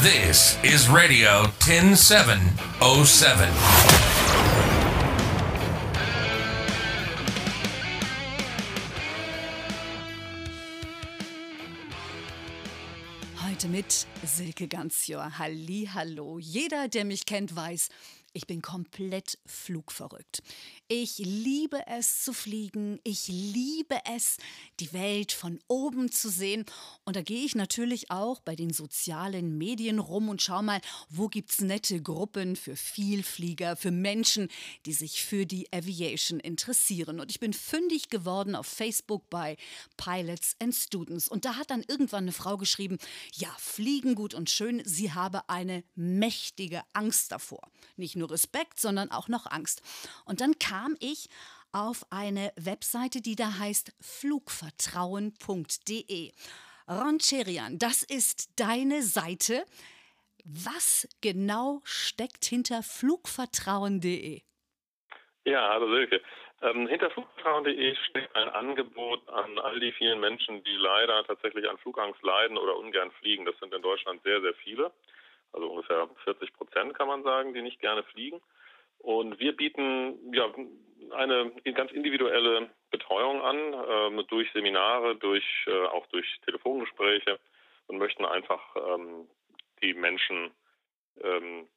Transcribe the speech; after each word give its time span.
This 0.00 0.56
is 0.62 0.88
Radio 0.88 1.50
10707. 1.58 2.38
Heute 13.44 13.66
mit 13.66 14.06
Silke 14.24 14.68
Ganzjör. 14.68 15.32
Hallo. 15.36 16.38
Jeder, 16.38 16.86
der 16.86 17.04
mich 17.04 17.26
kennt, 17.26 17.56
weiß, 17.56 17.88
ich 18.34 18.46
bin 18.46 18.62
komplett 18.62 19.38
flugverrückt. 19.46 20.42
Ich 20.86 21.18
liebe 21.18 21.82
es 21.86 22.22
zu 22.24 22.32
fliegen. 22.32 23.00
Ich 23.02 23.28
liebe 23.28 23.98
es, 24.04 24.36
die 24.80 24.92
Welt 24.92 25.32
von 25.32 25.58
oben 25.66 26.12
zu 26.12 26.28
sehen. 26.28 26.64
Und 27.04 27.16
da 27.16 27.22
gehe 27.22 27.44
ich 27.44 27.54
natürlich 27.54 28.10
auch 28.10 28.40
bei 28.40 28.54
den 28.54 28.70
sozialen 28.72 29.56
Medien 29.56 29.98
rum 29.98 30.28
und 30.28 30.42
schaue 30.42 30.62
mal, 30.62 30.80
wo 31.08 31.28
gibt 31.28 31.50
es 31.50 31.60
nette 31.60 32.02
Gruppen 32.02 32.54
für 32.54 32.76
Vielflieger, 32.76 33.76
für 33.76 33.90
Menschen, 33.90 34.48
die 34.84 34.92
sich 34.92 35.24
für 35.24 35.46
die 35.46 35.72
Aviation 35.72 36.38
interessieren. 36.38 37.20
Und 37.20 37.30
ich 37.30 37.40
bin 37.40 37.52
fündig 37.52 38.10
geworden 38.10 38.54
auf 38.54 38.66
Facebook 38.66 39.28
bei 39.30 39.56
Pilots 39.96 40.54
and 40.60 40.74
Students. 40.74 41.28
Und 41.28 41.44
da 41.44 41.56
hat 41.56 41.70
dann 41.70 41.84
irgendwann 41.88 42.24
eine 42.24 42.32
Frau 42.32 42.58
geschrieben, 42.58 42.98
ja, 43.34 43.54
fliegen 43.58 44.14
gut 44.14 44.34
und 44.34 44.50
schön, 44.50 44.82
sie 44.84 45.12
habe 45.12 45.48
eine 45.48 45.82
mächtige 45.94 46.82
Angst 46.92 47.32
davor. 47.32 47.70
Nicht 47.96 48.17
nur 48.18 48.30
Respekt, 48.30 48.78
sondern 48.78 49.10
auch 49.10 49.28
noch 49.28 49.46
Angst. 49.46 49.82
Und 50.24 50.40
dann 50.40 50.58
kam 50.58 50.96
ich 51.00 51.28
auf 51.72 52.06
eine 52.10 52.52
Webseite, 52.56 53.20
die 53.20 53.36
da 53.36 53.58
heißt 53.58 53.92
flugvertrauen.de. 54.00 56.32
Ron 56.88 57.18
Cherian, 57.18 57.78
das 57.78 58.02
ist 58.02 58.58
deine 58.58 59.02
Seite. 59.02 59.64
Was 60.44 61.06
genau 61.20 61.82
steckt 61.84 62.46
hinter 62.46 62.82
flugvertrauen.de? 62.82 64.40
Ja, 65.44 65.68
hallo 65.68 65.94
Silke. 65.94 66.22
Ähm, 66.62 66.88
hinter 66.88 67.10
flugvertrauen.de 67.10 67.94
steckt 68.08 68.34
ein 68.34 68.48
Angebot 68.48 69.28
an 69.28 69.58
all 69.58 69.78
die 69.78 69.92
vielen 69.92 70.20
Menschen, 70.20 70.64
die 70.64 70.76
leider 70.76 71.22
tatsächlich 71.24 71.68
an 71.68 71.76
Flugangst 71.78 72.22
leiden 72.22 72.56
oder 72.56 72.76
ungern 72.76 73.10
fliegen. 73.12 73.44
Das 73.44 73.58
sind 73.58 73.74
in 73.74 73.82
Deutschland 73.82 74.22
sehr, 74.22 74.40
sehr 74.40 74.54
viele. 74.54 74.90
Also 75.52 75.70
ungefähr 75.70 76.08
40 76.24 76.52
Prozent 76.52 76.94
kann 76.94 77.08
man 77.08 77.22
sagen, 77.22 77.54
die 77.54 77.62
nicht 77.62 77.80
gerne 77.80 78.02
fliegen. 78.02 78.40
Und 78.98 79.38
wir 79.38 79.56
bieten 79.56 80.32
ja 80.32 80.52
eine 81.12 81.52
ganz 81.74 81.92
individuelle 81.92 82.70
Betreuung 82.90 83.42
an, 83.42 83.56
äh, 84.18 84.24
durch 84.24 84.50
Seminare, 84.52 85.16
durch 85.16 85.44
äh, 85.66 85.86
auch 85.86 86.06
durch 86.08 86.26
Telefongespräche 86.44 87.38
und 87.86 87.98
möchten 87.98 88.24
einfach 88.24 88.60
ähm, 88.76 89.28
die 89.82 89.94
Menschen 89.94 90.50
ähm, 91.22 91.68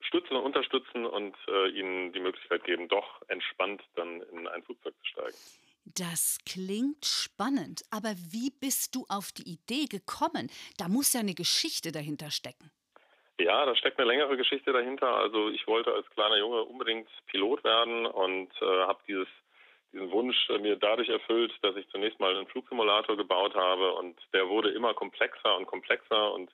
stützen 0.00 0.36
und 0.36 0.44
unterstützen 0.44 1.06
und 1.06 1.36
äh, 1.48 1.68
ihnen 1.70 2.12
die 2.12 2.20
Möglichkeit 2.20 2.64
geben, 2.64 2.88
doch 2.88 3.22
entspannt 3.28 3.82
dann 3.94 4.22
in 4.22 4.48
ein 4.48 4.62
Flugzeug 4.62 4.94
zu 4.98 5.06
steigen. 5.06 5.36
Das 5.84 6.38
klingt 6.46 7.04
spannend, 7.04 7.82
aber 7.90 8.14
wie 8.30 8.50
bist 8.50 8.94
du 8.94 9.04
auf 9.08 9.32
die 9.32 9.50
Idee 9.50 9.86
gekommen? 9.86 10.48
Da 10.78 10.88
muss 10.88 11.12
ja 11.12 11.20
eine 11.20 11.34
Geschichte 11.34 11.90
dahinter 11.90 12.30
stecken. 12.30 12.70
Ja, 13.42 13.66
da 13.66 13.74
steckt 13.74 13.98
eine 13.98 14.08
längere 14.08 14.36
Geschichte 14.36 14.72
dahinter. 14.72 15.16
Also 15.16 15.48
ich 15.48 15.66
wollte 15.66 15.92
als 15.92 16.08
kleiner 16.10 16.36
Junge 16.36 16.62
unbedingt 16.62 17.08
Pilot 17.26 17.64
werden 17.64 18.06
und 18.06 18.50
äh, 18.60 18.64
habe 18.86 19.00
dieses 19.08 19.26
diesen 19.92 20.10
Wunsch 20.12 20.48
äh, 20.48 20.58
mir 20.58 20.76
dadurch 20.76 21.08
erfüllt, 21.08 21.52
dass 21.62 21.74
ich 21.76 21.88
zunächst 21.88 22.20
mal 22.20 22.34
einen 22.34 22.46
Flugsimulator 22.46 23.16
gebaut 23.16 23.54
habe 23.54 23.94
und 23.94 24.16
der 24.32 24.48
wurde 24.48 24.70
immer 24.70 24.94
komplexer 24.94 25.56
und 25.56 25.66
komplexer 25.66 26.32
und 26.32 26.50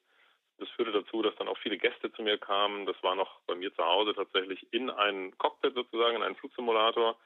das 0.58 0.68
führte 0.70 0.92
dazu, 0.92 1.20
dass 1.20 1.36
dann 1.36 1.46
auch 1.46 1.58
viele 1.58 1.76
Gäste 1.76 2.10
zu 2.12 2.22
mir 2.22 2.38
kamen. 2.38 2.86
Das 2.86 2.96
war 3.02 3.14
noch 3.14 3.38
bei 3.46 3.54
mir 3.54 3.72
zu 3.74 3.84
Hause 3.84 4.14
tatsächlich 4.14 4.66
in 4.72 4.90
ein 4.90 5.36
Cockpit 5.36 5.74
sozusagen, 5.74 6.16
in 6.16 6.22
einen 6.22 6.36
Flugsimulator. 6.36 7.16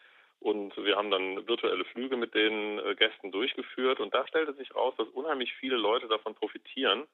Und 0.41 0.77
wir 0.77 0.97
haben 0.97 1.11
dann 1.11 1.47
virtuelle 1.47 1.85
Flüge 1.85 2.17
mit 2.17 2.35
den 2.35 2.81
äh, 2.81 2.95
Gästen 2.97 3.31
durchgeführt. 3.31 4.01
Und 4.01 4.13
da 4.13 4.27
stellte 4.27 4.53
sich 4.55 4.75
raus, 4.75 4.93
dass 4.99 5.09
unheimlich 5.09 5.55
viele 5.55 5.77
Leute 5.77 6.09
davon 6.09 6.35
profitieren, 6.35 7.05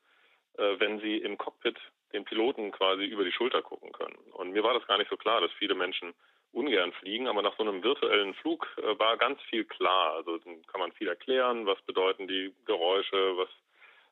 wenn 0.58 1.00
sie 1.00 1.16
im 1.18 1.38
Cockpit 1.38 1.78
den 2.12 2.24
Piloten 2.24 2.72
quasi 2.72 3.04
über 3.04 3.24
die 3.24 3.32
Schulter 3.32 3.62
gucken 3.62 3.92
können. 3.92 4.16
Und 4.32 4.52
mir 4.52 4.62
war 4.62 4.74
das 4.74 4.86
gar 4.86 4.98
nicht 4.98 5.10
so 5.10 5.16
klar, 5.16 5.40
dass 5.40 5.52
viele 5.52 5.74
Menschen 5.74 6.14
ungern 6.52 6.92
fliegen, 6.92 7.28
aber 7.28 7.42
nach 7.42 7.56
so 7.56 7.62
einem 7.62 7.82
virtuellen 7.82 8.34
Flug 8.34 8.66
äh, 8.78 8.98
war 8.98 9.16
ganz 9.16 9.40
viel 9.42 9.64
klar. 9.64 10.14
Also 10.14 10.38
kann 10.38 10.80
man 10.80 10.92
viel 10.92 11.08
erklären, 11.08 11.66
was 11.66 11.80
bedeuten 11.82 12.26
die 12.26 12.54
Geräusche, 12.64 13.36
was, 13.36 13.48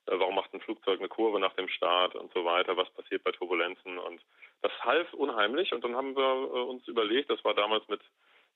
äh, 0.06 0.18
warum 0.18 0.34
macht 0.34 0.52
ein 0.52 0.60
Flugzeug 0.60 0.98
eine 0.98 1.08
Kurve 1.08 1.40
nach 1.40 1.54
dem 1.54 1.68
Start 1.68 2.14
und 2.14 2.32
so 2.34 2.44
weiter, 2.44 2.76
was 2.76 2.90
passiert 2.90 3.24
bei 3.24 3.32
Turbulenzen 3.32 3.98
und 3.98 4.20
das 4.62 4.72
half 4.80 5.12
unheimlich 5.14 5.72
und 5.72 5.84
dann 5.84 5.96
haben 5.96 6.16
wir 6.16 6.22
äh, 6.22 6.62
uns 6.64 6.86
überlegt, 6.88 7.30
das 7.30 7.42
war 7.44 7.54
damals 7.54 7.86
mit 7.88 8.00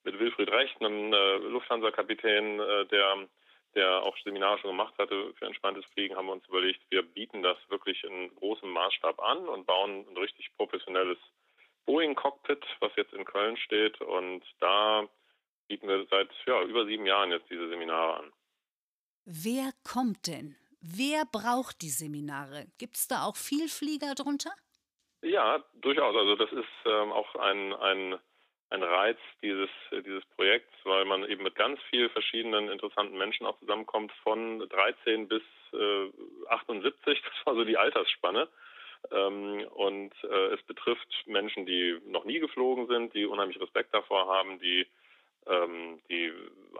mit 0.02 0.18
Wilfried 0.18 0.50
Recht, 0.50 0.80
einem 0.80 1.12
äh, 1.12 1.36
Lufthansa-Kapitän, 1.36 2.58
äh, 2.58 2.86
der 2.86 3.28
der 3.74 4.02
auch 4.02 4.16
Seminare 4.24 4.58
schon 4.58 4.70
gemacht 4.70 4.94
hatte 4.98 5.32
für 5.34 5.46
entspanntes 5.46 5.84
Fliegen, 5.92 6.16
haben 6.16 6.26
wir 6.26 6.32
uns 6.32 6.46
überlegt, 6.48 6.80
wir 6.90 7.02
bieten 7.02 7.42
das 7.42 7.56
wirklich 7.68 8.02
in 8.04 8.34
großem 8.36 8.70
Maßstab 8.70 9.20
an 9.20 9.48
und 9.48 9.66
bauen 9.66 10.06
ein 10.08 10.16
richtig 10.16 10.50
professionelles 10.56 11.18
Boeing-Cockpit, 11.86 12.64
was 12.80 12.92
jetzt 12.96 13.12
in 13.12 13.24
Köln 13.24 13.56
steht. 13.56 14.00
Und 14.00 14.42
da 14.60 15.08
bieten 15.68 15.88
wir 15.88 16.06
seit 16.10 16.30
ja, 16.46 16.62
über 16.62 16.86
sieben 16.86 17.06
Jahren 17.06 17.30
jetzt 17.30 17.50
diese 17.50 17.68
Seminare 17.68 18.20
an. 18.20 18.32
Wer 19.24 19.70
kommt 19.84 20.26
denn? 20.26 20.56
Wer 20.80 21.24
braucht 21.30 21.82
die 21.82 21.90
Seminare? 21.90 22.66
Gibt 22.78 22.96
es 22.96 23.06
da 23.06 23.24
auch 23.24 23.36
Vielflieger 23.36 24.14
drunter? 24.14 24.50
Ja, 25.22 25.62
durchaus. 25.74 26.16
Also 26.16 26.36
das 26.36 26.50
ist 26.52 26.86
ähm, 26.86 27.12
auch 27.12 27.34
ein, 27.36 27.74
ein 27.74 28.18
ein 28.70 28.82
Reiz 28.82 29.18
dieses, 29.42 29.68
dieses 29.90 30.24
Projekts, 30.36 30.74
weil 30.84 31.04
man 31.04 31.24
eben 31.28 31.42
mit 31.42 31.56
ganz 31.56 31.80
vielen 31.90 32.08
verschiedenen 32.10 32.68
interessanten 32.68 33.18
Menschen 33.18 33.46
auch 33.46 33.58
zusammenkommt, 33.58 34.12
von 34.22 34.60
13 34.68 35.28
bis 35.28 35.42
äh, 35.72 36.08
78, 36.48 37.22
das 37.22 37.46
war 37.46 37.54
so 37.54 37.64
die 37.64 37.76
Altersspanne. 37.76 38.48
Ähm, 39.10 39.66
und 39.74 40.12
äh, 40.24 40.54
es 40.54 40.62
betrifft 40.62 41.08
Menschen, 41.26 41.66
die 41.66 41.98
noch 42.06 42.24
nie 42.24 42.38
geflogen 42.38 42.86
sind, 42.86 43.14
die 43.14 43.26
unheimlich 43.26 43.60
Respekt 43.60 43.92
davor 43.92 44.28
haben, 44.28 44.60
die, 44.60 44.86
ähm, 45.46 46.00
die 46.08 46.32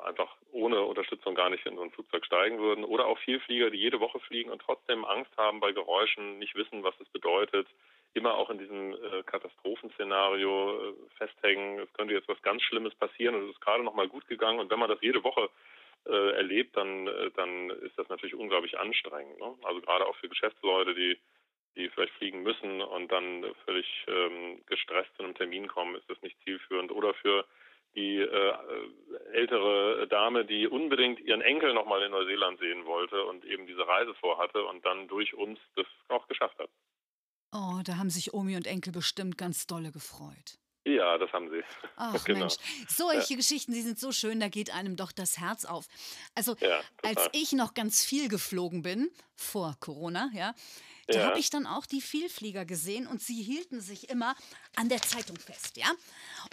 einfach 0.05 0.37
ohne 0.53 0.83
Unterstützung 0.83 1.35
gar 1.35 1.51
nicht 1.51 1.67
in 1.67 1.77
so 1.77 1.83
ein 1.83 1.91
Flugzeug 1.91 2.25
steigen 2.25 2.59
würden. 2.59 2.85
Oder 2.85 3.07
auch 3.07 3.19
Vielflieger, 3.19 3.71
die 3.71 3.79
jede 3.79 4.01
Woche 4.01 4.21
fliegen 4.21 4.51
und 4.51 4.63
trotzdem 4.63 5.05
Angst 5.05 5.33
haben 5.37 5.61
bei 5.61 5.73
Geräuschen, 5.73 6.39
nicht 6.39 6.55
wissen, 6.55 6.85
was 6.85 6.95
es 7.01 7.09
bedeutet, 7.09 7.67
immer 8.15 8.35
auch 8.35 8.51
in 8.51 8.59
diesem 8.59 8.93
äh, 8.93 9.23
Katastrophenszenario 9.25 10.91
äh, 10.91 10.95
festhängen. 11.17 11.79
Es 11.79 11.93
könnte 11.93 12.15
jetzt 12.15 12.29
was 12.29 12.41
ganz 12.43 12.63
Schlimmes 12.63 12.95
passieren 12.95 13.35
und 13.35 13.45
es 13.45 13.51
ist 13.51 13.61
gerade 13.61 13.85
noch 13.85 13.95
mal 13.95 14.09
gut 14.09 14.27
gegangen. 14.27 14.59
Und 14.59 14.71
wenn 14.71 14.79
man 14.79 14.91
das 14.91 15.01
jede 15.01 15.23
Woche 15.23 15.49
äh, 16.07 16.33
erlebt, 16.33 16.77
dann, 16.77 17.07
äh, 17.07 17.31
dann 17.37 17.71
ist 17.71 17.97
das 17.99 18.09
natürlich 18.09 18.35
unglaublich 18.35 18.79
anstrengend. 18.79 19.39
Ne? 19.39 19.55
Also 19.63 19.81
gerade 19.81 20.07
auch 20.07 20.17
für 20.17 20.29
Geschäftsleute, 20.29 20.95
die 20.95 21.19
die 21.77 21.89
vielleicht 21.91 22.13
fliegen 22.15 22.43
müssen 22.43 22.81
und 22.83 23.11
dann 23.13 23.45
völlig 23.65 23.87
ähm, 24.09 24.61
gestresst 24.67 25.15
zu 25.17 25.23
einem 25.23 25.35
Termin 25.35 25.69
kommen, 25.69 25.95
ist 25.95 26.09
das 26.11 26.21
nicht 26.23 26.37
zielführend. 26.43 26.91
Oder 26.91 27.15
für 27.15 27.45
die 27.95 28.19
äh, 28.19 28.53
ältere 29.33 30.07
Dame, 30.09 30.45
die 30.45 30.69
unbedingt 30.69 31.21
ihren 31.21 31.41
Enkel 31.41 31.75
nochmal 31.75 32.03
in 32.03 32.13
Neuseeland 32.13 32.59
sehen 32.61 32.85
wollte 32.87 33.25
und 33.25 33.45
eben 33.45 33.67
diese 33.67 33.87
Reise 33.87 34.15
vorhatte 34.15 34.65
und 34.65 34.85
dann 34.85 35.09
durch 35.09 35.35
uns 35.35 35.59
das 35.75 35.87
auch 36.09 36.27
geschafft 36.29 36.59
hat. 36.59 36.71
Oh, 37.53 37.81
da 37.85 37.97
haben 37.97 38.11
sich 38.11 38.33
Omi 38.33 38.57
und 38.57 38.67
Enkel 38.67 38.93
bestimmt 38.93 39.37
ganz 39.37 39.67
dolle 39.67 39.91
gefreut. 39.91 40.59
Ja, 40.87 41.19
das 41.19 41.33
haben 41.33 41.51
sie. 41.51 41.63
Ach 41.97 42.25
genau. 42.25 42.41
Mensch, 42.41 42.55
solche 42.89 43.35
ja. 43.35 43.37
Geschichten, 43.37 43.73
die 43.73 43.83
sind 43.83 43.99
so 43.99 44.13
schön, 44.13 44.41
da 44.41 44.49
geht 44.49 44.73
einem 44.75 44.97
doch 44.97 45.13
das 45.13 45.39
Herz 45.39 45.65
auf. 45.65 45.87
Also, 46.35 46.57
ja, 46.61 46.81
als 47.03 47.29
ich 47.33 47.53
noch 47.53 47.75
ganz 47.75 48.05
viel 48.05 48.29
geflogen 48.29 48.83
bin, 48.83 49.11
vor 49.35 49.77
Corona, 49.81 50.31
ja, 50.33 50.55
da 51.11 51.19
ja. 51.19 51.27
habe 51.27 51.39
ich 51.39 51.51
dann 51.51 51.67
auch 51.67 51.87
die 51.87 52.01
Vielflieger 52.01 52.65
gesehen 52.65 53.07
und 53.07 53.23
sie 53.23 53.43
hielten 53.43 53.81
sich 53.81 54.09
immer 54.11 54.35
an 54.77 54.89
der 54.89 55.03
Zeitung 55.03 55.37
fest, 55.37 55.77
ja? 55.77 55.91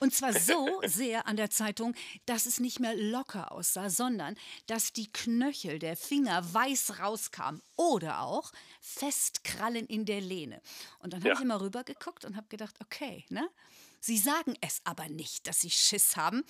Und 0.01 0.13
zwar 0.13 0.33
so 0.33 0.81
sehr 0.85 1.27
an 1.27 1.37
der 1.37 1.49
Zeitung, 1.49 1.95
dass 2.25 2.45
es 2.45 2.59
nicht 2.59 2.79
mehr 2.79 2.95
locker 2.95 3.51
aussah, 3.51 3.89
sondern 3.89 4.35
dass 4.67 4.93
die 4.93 5.11
Knöchel 5.11 5.79
der 5.79 5.95
Finger 5.95 6.53
weiß 6.53 6.99
rauskamen 6.99 7.61
oder 7.75 8.21
auch 8.21 8.51
Festkrallen 8.81 9.85
in 9.87 10.05
der 10.05 10.21
Lehne. 10.21 10.61
Und 10.99 11.13
dann 11.13 11.21
habe 11.21 11.29
ja. 11.29 11.35
ich 11.35 11.41
immer 11.41 11.61
rübergeguckt 11.61 12.25
und 12.25 12.35
habe 12.35 12.47
gedacht, 12.47 12.75
okay, 12.81 13.25
ne? 13.29 13.49
Sie 13.99 14.17
sagen 14.17 14.55
es 14.61 14.81
aber 14.83 15.09
nicht, 15.09 15.47
dass 15.47 15.61
sie 15.61 15.71
Schiss 15.71 16.15
haben. 16.15 16.43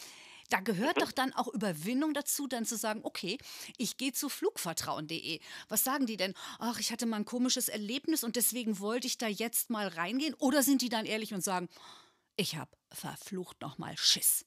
Da 0.50 0.60
gehört 0.62 1.02
doch 1.02 1.12
dann 1.12 1.34
auch 1.34 1.54
Überwindung 1.54 2.14
dazu, 2.14 2.48
dann 2.48 2.66
zu 2.66 2.78
sagen, 2.78 3.02
okay, 3.04 3.38
ich 3.78 3.98
gehe 3.98 4.14
zu 4.14 4.30
flugvertrauen.de. 4.30 5.40
Was 5.68 5.84
sagen 5.84 6.06
die 6.06 6.18
denn? 6.18 6.34
Ach, 6.60 6.80
ich 6.80 6.92
hatte 6.92 7.06
mal 7.06 7.18
ein 7.18 7.26
komisches 7.26 7.68
Erlebnis 7.68 8.24
und 8.24 8.36
deswegen 8.36 8.80
wollte 8.80 9.08
ich 9.08 9.18
da 9.18 9.28
jetzt 9.28 9.70
mal 9.70 9.88
reingehen. 9.88 10.36
Oder 10.40 10.64
sind 10.64 10.82
die 10.82 10.90
dann 10.90 11.06
ehrlich 11.06 11.34
und 11.34 11.42
sagen, 11.42 11.68
ich 12.38 12.56
habe 12.56 12.72
verflucht 12.94 13.62
nochmal 13.62 13.96
Schiss? 13.98 14.46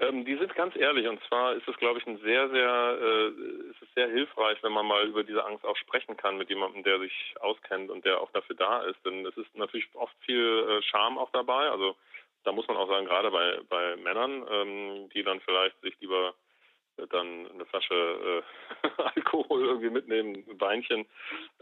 Ähm, 0.00 0.24
die 0.24 0.36
sind 0.36 0.54
ganz 0.54 0.76
ehrlich 0.76 1.08
und 1.08 1.20
zwar 1.28 1.54
ist 1.54 1.66
es, 1.66 1.76
glaube 1.76 1.98
ich, 1.98 2.06
ein 2.06 2.18
sehr, 2.18 2.50
sehr, 2.50 2.98
äh, 3.00 3.28
ist 3.70 3.80
es 3.80 3.88
sehr 3.94 4.08
hilfreich, 4.08 4.58
wenn 4.62 4.72
man 4.72 4.84
mal 4.84 5.06
über 5.06 5.24
diese 5.24 5.44
Angst 5.44 5.64
auch 5.64 5.76
sprechen 5.76 6.16
kann 6.16 6.36
mit 6.36 6.50
jemandem, 6.50 6.82
der 6.82 6.98
sich 7.00 7.34
auskennt 7.40 7.90
und 7.90 8.04
der 8.04 8.20
auch 8.20 8.30
dafür 8.32 8.56
da 8.56 8.82
ist. 8.82 8.98
Denn 9.06 9.24
es 9.24 9.36
ist 9.36 9.54
natürlich 9.56 9.88
oft 9.94 10.14
viel 10.24 10.66
äh, 10.68 10.82
Scham 10.82 11.16
auch 11.16 11.30
dabei. 11.30 11.70
Also 11.70 11.96
da 12.44 12.52
muss 12.52 12.68
man 12.68 12.76
auch 12.76 12.88
sagen, 12.88 13.06
gerade 13.06 13.30
bei, 13.30 13.60
bei 13.68 13.96
Männern, 13.96 14.46
ähm, 14.50 15.08
die 15.10 15.22
dann 15.22 15.40
vielleicht 15.40 15.80
sich 15.80 15.98
lieber 16.00 16.34
dann 17.10 17.50
eine 17.50 17.66
Flasche 17.66 18.42
äh, 18.82 18.88
Alkohol 19.14 19.66
irgendwie 19.66 19.90
mitnehmen, 19.90 20.44
ein 20.48 20.58
Beinchen 20.58 21.06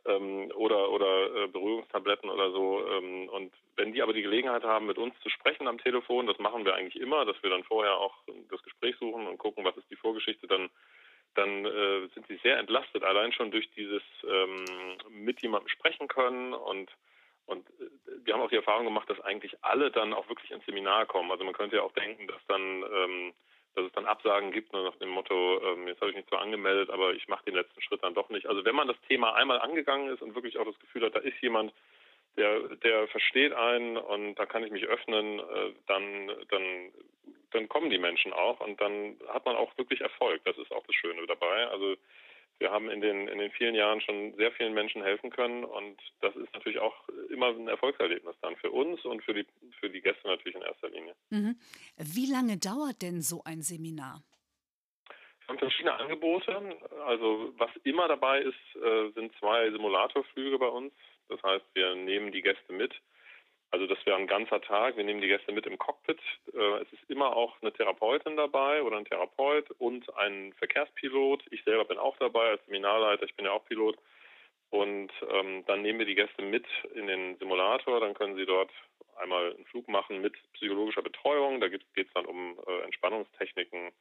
ähm, 0.06 0.52
oder 0.54 0.90
oder 0.90 1.34
äh, 1.34 1.48
Beruhigungstabletten 1.48 2.30
oder 2.30 2.52
so. 2.52 2.86
Ähm, 2.88 3.28
und 3.30 3.52
wenn 3.76 3.92
die 3.92 4.02
aber 4.02 4.12
die 4.12 4.22
Gelegenheit 4.22 4.62
haben, 4.62 4.86
mit 4.86 4.98
uns 4.98 5.18
zu 5.20 5.28
sprechen 5.28 5.66
am 5.66 5.78
Telefon, 5.78 6.26
das 6.26 6.38
machen 6.38 6.64
wir 6.64 6.74
eigentlich 6.74 7.00
immer, 7.02 7.24
dass 7.24 7.42
wir 7.42 7.50
dann 7.50 7.64
vorher 7.64 7.96
auch 7.96 8.14
das 8.50 8.62
Gespräch 8.62 8.96
suchen 9.00 9.26
und 9.26 9.38
gucken, 9.38 9.64
was 9.64 9.76
ist 9.76 9.90
die 9.90 9.96
Vorgeschichte, 9.96 10.46
dann 10.46 10.70
dann 11.34 11.64
äh, 11.64 12.06
sind 12.14 12.28
sie 12.28 12.36
sehr 12.44 12.58
entlastet, 12.58 13.02
allein 13.02 13.32
schon 13.32 13.50
durch 13.50 13.68
dieses 13.72 14.02
ähm, 14.22 14.64
mit 15.10 15.42
jemandem 15.42 15.68
sprechen 15.68 16.06
können 16.06 16.54
und 16.54 16.88
und 17.46 17.69
äh, 17.81 17.91
wir 18.25 18.35
haben 18.35 18.41
auch 18.41 18.50
die 18.50 18.56
Erfahrung 18.56 18.85
gemacht, 18.85 19.08
dass 19.11 19.20
eigentlich 19.20 19.56
alle 19.62 19.91
dann 19.91 20.14
auch 20.14 20.29
wirklich 20.29 20.50
ins 20.50 20.64
Seminar 20.64 21.06
kommen. 21.06 21.31
Also 21.31 21.44
man 21.44 21.55
könnte 21.55 21.76
ja 21.76 21.82
auch 21.82 21.93
denken, 21.93 22.26
dass 22.26 22.44
dann 22.46 22.82
ähm, 22.82 23.35
dass 23.75 23.87
es 23.87 23.93
dann 23.93 24.06
Absagen 24.06 24.52
gibt, 24.52 24.73
nur 24.73 24.85
nach 24.85 24.96
dem 24.96 25.08
Motto, 25.08 25.61
ähm, 25.64 25.88
jetzt 25.88 26.00
habe 26.00 26.11
ich 26.11 26.17
mich 26.17 26.26
zwar 26.26 26.41
angemeldet, 26.41 26.91
aber 26.91 27.12
ich 27.12 27.26
mache 27.29 27.44
den 27.44 27.55
letzten 27.55 27.81
Schritt 27.82 28.02
dann 28.02 28.14
doch 28.14 28.29
nicht. 28.29 28.46
Also 28.46 28.64
wenn 28.64 28.75
man 28.75 28.88
das 28.88 29.00
Thema 29.08 29.35
einmal 29.35 29.61
angegangen 29.61 30.12
ist 30.12 30.23
und 30.23 30.35
wirklich 30.35 30.58
auch 30.58 30.64
das 30.64 30.79
Gefühl 30.79 31.05
hat, 31.05 31.14
da 31.14 31.20
ist 31.20 31.41
jemand, 31.41 31.73
der, 32.37 32.61
der 32.76 33.08
versteht 33.08 33.52
einen 33.52 33.96
und 33.96 34.37
da 34.37 34.46
kann 34.46 34.64
ich 34.64 34.70
mich 34.70 34.85
öffnen, 34.85 35.41
äh, 35.41 35.73
dann, 35.87 36.32
dann, 36.50 36.93
dann 37.50 37.69
kommen 37.69 37.91
die 37.91 37.99
Menschen 37.99 38.32
auch 38.32 38.61
und 38.61 38.81
dann 38.81 39.17
hat 39.29 39.44
man 39.44 39.56
auch 39.56 39.76
wirklich 39.76 40.00
Erfolg. 40.00 40.43
Das 40.44 40.56
ist 40.56 40.73
auch 40.73 40.87
das 40.87 40.94
Schöne 40.94 41.26
dabei. 41.26 41.67
Also 41.69 41.96
wir 42.58 42.70
haben 42.70 42.88
in 42.90 43.00
den, 43.00 43.28
in 43.28 43.38
den 43.38 43.50
vielen 43.52 43.74
Jahren 43.74 44.00
schon 44.00 44.34
sehr 44.36 44.52
vielen 44.52 44.74
Menschen 44.74 45.02
helfen 45.02 45.30
können 45.30 45.64
und 45.64 46.00
das 46.20 46.34
ist 46.36 46.52
natürlich 46.54 46.78
auch 46.78 46.94
immer 47.30 47.48
ein 47.48 47.68
Erfolgserlebnis 47.68 48.36
dann 48.42 48.56
für 48.56 48.70
uns 48.70 49.04
und 49.04 49.22
für 49.24 49.34
die, 49.34 49.46
für 49.80 49.90
die 49.90 50.00
Gäste 50.00 50.26
natürlich 50.26 50.54
in 50.54 50.62
erster 50.62 50.88
Linie. 50.88 51.14
Mhm. 51.30 51.56
Wie 51.96 52.30
lange 52.30 52.56
dauert 52.58 53.02
denn 53.02 53.20
so 53.20 53.42
ein 53.44 53.62
Seminar? 53.62 54.22
Wir 55.40 55.48
haben 55.48 55.58
verschiedene 55.58 55.94
Angebote. 55.94 56.78
Also 57.06 57.52
was 57.58 57.70
immer 57.82 58.08
dabei 58.08 58.40
ist, 58.40 58.82
äh, 58.82 59.10
sind 59.14 59.32
zwei 59.38 59.70
Simulatorflüge 59.70 60.58
bei 60.58 60.68
uns. 60.68 60.92
Das 61.28 61.42
heißt, 61.42 61.64
wir 61.74 61.94
nehmen 61.94 62.32
die 62.32 62.42
Gäste 62.42 62.72
mit 62.72 62.94
also 63.70 63.87
das 63.87 64.05
wäre 64.06 64.16
ein 64.16 64.26
ganzer 64.26 64.61
Tag. 64.61 64.96
Wir 64.96 65.05
nehmen 65.05 65.20
die 65.20 65.28
Gäste 65.28 65.52
mit 65.52 65.66
im 65.66 65.78
Cockpit. 65.78 66.20
Äh, 66.52 66.82
es 66.82 66.93
ist 66.93 67.11
immer 67.11 67.34
auch 67.37 67.61
eine 67.61 67.72
Therapeutin 67.72 68.37
dabei 68.37 68.82
oder 68.82 68.96
ein 68.96 69.05
Therapeut 69.05 69.70
und 69.78 70.14
ein 70.16 70.52
Verkehrspilot. 70.55 71.43
Ich 71.50 71.64
selber 71.64 71.84
bin 71.84 71.99
auch 71.99 72.16
dabei 72.19 72.50
als 72.50 72.64
Seminarleiter. 72.66 73.25
Ich 73.25 73.34
bin 73.34 73.46
ja 73.46 73.52
auch 73.52 73.64
Pilot. 73.64 73.99
Und 74.70 75.12
ähm, 75.31 75.64
dann 75.66 75.82
nehmen 75.82 76.00
wir 76.00 76.06
die 76.06 76.14
Gäste 76.14 76.43
mit 76.43 76.66
in 76.94 77.06
den 77.06 77.37
Simulator. 77.38 78.00
Dann 78.00 78.14
können 78.14 78.37
sie 78.37 78.46
dort 78.46 78.70
einmal 79.16 79.55
einen 79.55 79.64
Flug 79.67 79.88
machen 79.88 80.20
mit 80.20 80.34
psychologischer 80.55 81.02
Betreuung. 81.02 81.60
Da 81.60 81.69
geht 81.69 81.84
es 81.94 82.12
dann 82.12 82.26
um 82.26 82.58
äh, 82.67 82.84
Entspannungstechniken, 82.84 83.93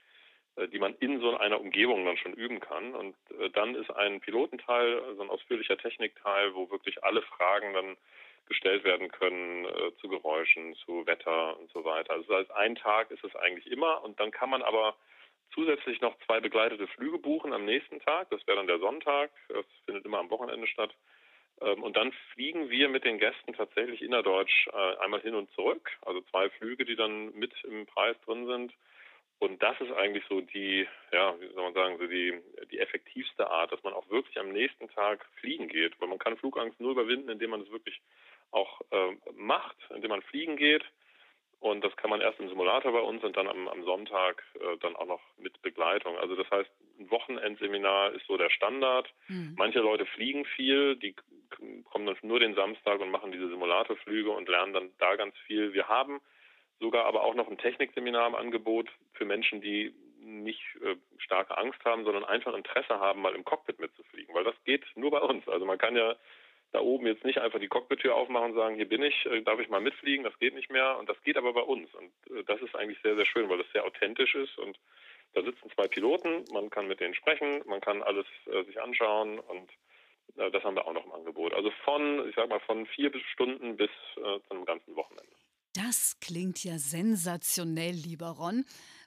äh, 0.55 0.67
die 0.67 0.79
man 0.79 0.95
in 0.95 1.19
so 1.19 1.37
einer 1.37 1.59
Umgebung 1.59 2.05
dann 2.05 2.17
schon 2.17 2.33
üben 2.33 2.59
kann. 2.59 2.95
Und 2.95 3.15
äh, 3.39 3.49
dann 3.51 3.75
ist 3.75 3.91
ein 3.91 4.19
Pilotenteil, 4.19 4.99
also 5.03 5.21
ein 5.21 5.29
ausführlicher 5.29 5.77
Technikteil, 5.77 6.53
wo 6.55 6.69
wirklich 6.69 7.03
alle 7.03 7.21
Fragen 7.21 7.73
dann 7.73 7.97
gestellt 8.45 8.83
werden 8.83 9.09
können 9.09 9.65
äh, 9.65 9.95
zu 10.01 10.07
Geräuschen, 10.07 10.75
zu 10.85 11.05
Wetter 11.05 11.59
und 11.59 11.71
so 11.71 11.83
weiter. 11.83 12.13
Also 12.13 12.33
als 12.33 12.49
ein 12.51 12.75
Tag 12.75 13.11
ist 13.11 13.23
es 13.23 13.35
eigentlich 13.35 13.67
immer 13.71 14.03
und 14.03 14.19
dann 14.19 14.31
kann 14.31 14.49
man 14.49 14.61
aber 14.61 14.95
zusätzlich 15.53 16.01
noch 16.01 16.17
zwei 16.25 16.39
begleitete 16.39 16.87
Flüge 16.87 17.19
buchen 17.19 17.53
am 17.53 17.65
nächsten 17.65 17.99
Tag. 17.99 18.29
Das 18.29 18.45
wäre 18.47 18.57
dann 18.57 18.67
der 18.67 18.79
Sonntag. 18.79 19.31
Das 19.49 19.65
findet 19.85 20.05
immer 20.05 20.19
am 20.19 20.29
Wochenende 20.29 20.67
statt. 20.67 20.93
Ähm, 21.61 21.83
und 21.83 21.95
dann 21.95 22.11
fliegen 22.33 22.69
wir 22.69 22.89
mit 22.89 23.05
den 23.05 23.19
Gästen 23.19 23.53
tatsächlich 23.53 24.01
innerdeutsch 24.01 24.67
äh, 24.67 24.97
einmal 24.97 25.21
hin 25.21 25.35
und 25.35 25.51
zurück. 25.51 25.91
Also 26.01 26.21
zwei 26.31 26.49
Flüge, 26.49 26.85
die 26.85 26.95
dann 26.95 27.33
mit 27.33 27.53
im 27.63 27.85
Preis 27.85 28.15
drin 28.25 28.47
sind. 28.47 28.73
Und 29.39 29.61
das 29.61 29.79
ist 29.81 29.91
eigentlich 29.91 30.23
so 30.29 30.39
die, 30.39 30.87
ja, 31.11 31.35
wie 31.39 31.47
soll 31.53 31.63
man 31.63 31.73
sagen, 31.73 31.97
so 31.97 32.07
die, 32.07 32.39
die 32.71 32.79
effektivste 32.79 33.49
Art, 33.49 33.71
dass 33.71 33.83
man 33.83 33.93
auch 33.93 34.09
wirklich 34.09 34.39
am 34.39 34.53
nächsten 34.53 34.87
Tag 34.89 35.25
fliegen 35.39 35.67
geht. 35.67 35.99
Weil 35.99 36.07
man 36.07 36.19
kann 36.19 36.37
Flugangst 36.37 36.79
nur 36.79 36.91
überwinden, 36.91 37.29
indem 37.29 37.49
man 37.49 37.61
es 37.61 37.71
wirklich 37.71 38.01
auch 38.51 38.81
äh, 38.91 39.17
macht, 39.33 39.77
indem 39.93 40.11
man 40.11 40.21
fliegen 40.21 40.55
geht. 40.55 40.83
Und 41.63 41.81
das 41.81 41.95
kann 41.95 42.09
man 42.09 42.19
erst 42.19 42.41
im 42.41 42.49
Simulator 42.49 42.91
bei 42.91 42.99
uns 42.99 43.23
und 43.23 43.37
dann 43.37 43.47
am, 43.47 43.69
am 43.69 43.85
Sonntag 43.85 44.43
äh, 44.55 44.77
dann 44.81 44.97
auch 44.97 45.05
noch 45.05 45.21
mit 45.37 45.61
Begleitung. 45.61 46.17
Also 46.17 46.35
das 46.35 46.49
heißt, 46.51 46.69
ein 46.99 47.09
Wochenendseminar 47.09 48.11
ist 48.11 48.27
so 48.27 48.35
der 48.35 48.49
Standard. 48.49 49.09
Mhm. 49.29 49.55
Manche 49.57 49.79
Leute 49.79 50.05
fliegen 50.05 50.43
viel, 50.43 50.97
die 50.97 51.15
kommen 51.85 52.05
dann 52.05 52.17
nur 52.21 52.41
den 52.41 52.53
Samstag 52.53 52.99
und 52.99 53.11
machen 53.11 53.31
diese 53.31 53.47
Simulatorflüge 53.47 54.29
und 54.29 54.49
lernen 54.49 54.73
dann 54.73 54.91
da 54.99 55.15
ganz 55.15 55.37
viel. 55.47 55.71
Wir 55.71 55.87
haben 55.87 56.19
sogar 56.83 57.05
aber 57.05 57.23
auch 57.23 57.33
noch 57.33 57.47
ein 57.49 57.57
Technikseminar 57.57 58.27
im 58.27 58.35
Angebot 58.35 58.89
für 59.13 59.25
Menschen, 59.25 59.61
die 59.61 59.95
nicht 60.19 60.61
äh, 60.83 60.95
starke 61.17 61.57
Angst 61.57 61.83
haben, 61.85 62.03
sondern 62.03 62.25
einfach 62.25 62.53
Interesse 62.53 62.99
haben, 62.99 63.21
mal 63.21 63.35
im 63.35 63.45
Cockpit 63.45 63.79
mitzufliegen, 63.79 64.35
weil 64.35 64.43
das 64.43 64.55
geht 64.65 64.85
nur 64.95 65.11
bei 65.11 65.19
uns. 65.19 65.47
Also 65.47 65.65
man 65.65 65.77
kann 65.77 65.95
ja 65.95 66.15
da 66.73 66.79
oben 66.81 67.07
jetzt 67.07 67.23
nicht 67.23 67.39
einfach 67.39 67.59
die 67.59 67.67
Cockpit-Tür 67.67 68.15
aufmachen 68.15 68.51
und 68.51 68.57
sagen, 68.57 68.75
hier 68.75 68.87
bin 68.87 69.01
ich, 69.01 69.25
äh, 69.25 69.41
darf 69.41 69.59
ich 69.59 69.69
mal 69.69 69.81
mitfliegen, 69.81 70.25
das 70.25 70.37
geht 70.39 70.55
nicht 70.55 70.69
mehr 70.69 70.97
und 70.99 71.07
das 71.07 71.21
geht 71.23 71.37
aber 71.37 71.53
bei 71.53 71.61
uns 71.61 71.93
und 71.93 72.11
äh, 72.35 72.43
das 72.43 72.61
ist 72.61 72.75
eigentlich 72.75 72.99
sehr, 73.01 73.15
sehr 73.15 73.25
schön, 73.25 73.49
weil 73.49 73.59
das 73.59 73.71
sehr 73.71 73.85
authentisch 73.85 74.35
ist 74.35 74.57
und 74.57 74.77
da 75.33 75.41
sitzen 75.41 75.71
zwei 75.71 75.87
Piloten, 75.87 76.43
man 76.51 76.69
kann 76.69 76.87
mit 76.87 76.99
denen 76.99 77.15
sprechen, 77.15 77.61
man 77.65 77.81
kann 77.81 78.03
alles 78.03 78.25
äh, 78.45 78.63
sich 78.65 78.81
anschauen 78.81 79.39
und 79.39 79.69
äh, 80.37 80.51
das 80.51 80.63
haben 80.63 80.75
wir 80.75 80.85
auch 80.87 80.93
noch 80.93 81.05
im 81.05 81.11
Angebot. 81.13 81.53
Also 81.53 81.71
von, 81.83 82.27
ich 82.27 82.35
sag 82.35 82.49
mal, 82.49 82.59
von 82.61 82.85
vier 82.87 83.11
Stunden 83.33 83.77
bis 83.77 83.89
äh, 84.17 84.39
zu 84.47 84.51
einem 84.51 84.65
ganzen 84.65 84.95
Wochenende. 84.95 85.33
Das 85.73 86.17
klingt 86.21 86.63
ja 86.63 86.77
sensationell, 86.77 87.95
lieber 87.95 88.29
Ron 88.29 88.63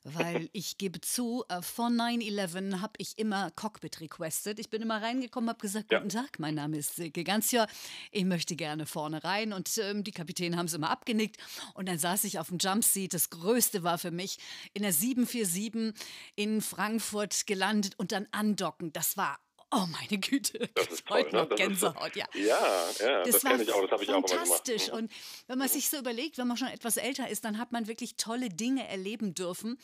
weil 0.07 0.49
ich 0.53 0.79
gebe 0.79 1.01
zu, 1.01 1.45
äh, 1.49 1.63
von 1.63 1.97
9-11 1.97 2.81
habe 2.81 2.95
ich 2.99 3.19
immer 3.19 3.51
Cockpit 3.51 4.01
requested. 4.01 4.59
Ich 4.59 4.71
bin 4.71 4.83
immer 4.83 5.03
reingekommen, 5.03 5.51
habe 5.51 5.61
gesagt, 5.61 5.91
ja. 5.91 5.99
guten 5.99 6.11
Tag, 6.11 6.39
mein 6.39 6.55
Name 6.55 6.79
ist 6.79 6.97
Silke 6.97 7.25
Ganzjör, 7.25 7.67
ich 8.13 8.25
möchte 8.25 8.57
gerne 8.57 8.87
vorne 8.87 9.25
rein 9.25 9.53
und 9.53 9.79
ähm, 9.79 10.05
die 10.05 10.13
Kapitäne 10.13 10.57
haben 10.57 10.67
es 10.67 10.75
immer 10.75 10.91
abgenickt 10.91 11.39
und 11.75 11.89
dann 11.89 11.99
saß 11.99 12.25
ich 12.25 12.39
auf 12.39 12.49
dem 12.49 12.59
Jumpseat. 12.59 13.15
Das 13.15 13.31
Größte 13.31 13.83
war 13.83 13.99
für 13.99 14.11
mich 14.11 14.39
in 14.75 14.83
der 14.83 14.93
747 14.93 15.95
in 16.37 16.61
Frankfurt 16.61 17.47
gelandet 17.47 17.95
und 17.99 18.13
dann 18.13 18.27
andocken. 18.31 18.93
Das 18.93 19.17
war 19.17 19.39
Oh 19.73 19.85
meine 19.91 20.21
Güte, 20.21 20.69
das 20.75 20.87
ist 20.87 21.11
heute 21.11 21.31
toll, 21.31 21.43
noch 21.43 21.51
ne? 21.51 21.57
Gänsehaut, 21.57 22.15
ja. 22.15 22.27
Ja, 22.35 22.89
ja, 23.01 23.23
das, 23.25 23.33
das 23.33 23.43
kenne 23.43 23.63
ich 23.65 23.73
auch, 23.73 23.83
das 23.83 23.91
habe 23.91 24.05
ich 24.05 24.11
auch 24.11 24.19
immer 24.19 24.27
gemacht. 24.27 24.49
Fantastisch. 24.49 24.91
Und 24.91 25.11
wenn 25.49 25.59
man 25.59 25.69
sich 25.69 25.89
so 25.89 25.99
überlegt, 25.99 26.39
wenn 26.39 26.47
man 26.47 26.57
schon 26.57 26.69
etwas 26.69 26.97
älter 26.97 27.29
ist, 27.29 27.45
dann 27.45 27.59
hat 27.59 27.73
man 27.73 27.89
wirklich 27.89 28.17
tolle 28.17 28.49
Dinge 28.49 28.87
erleben 28.87 29.35
dürfen, 29.35 29.77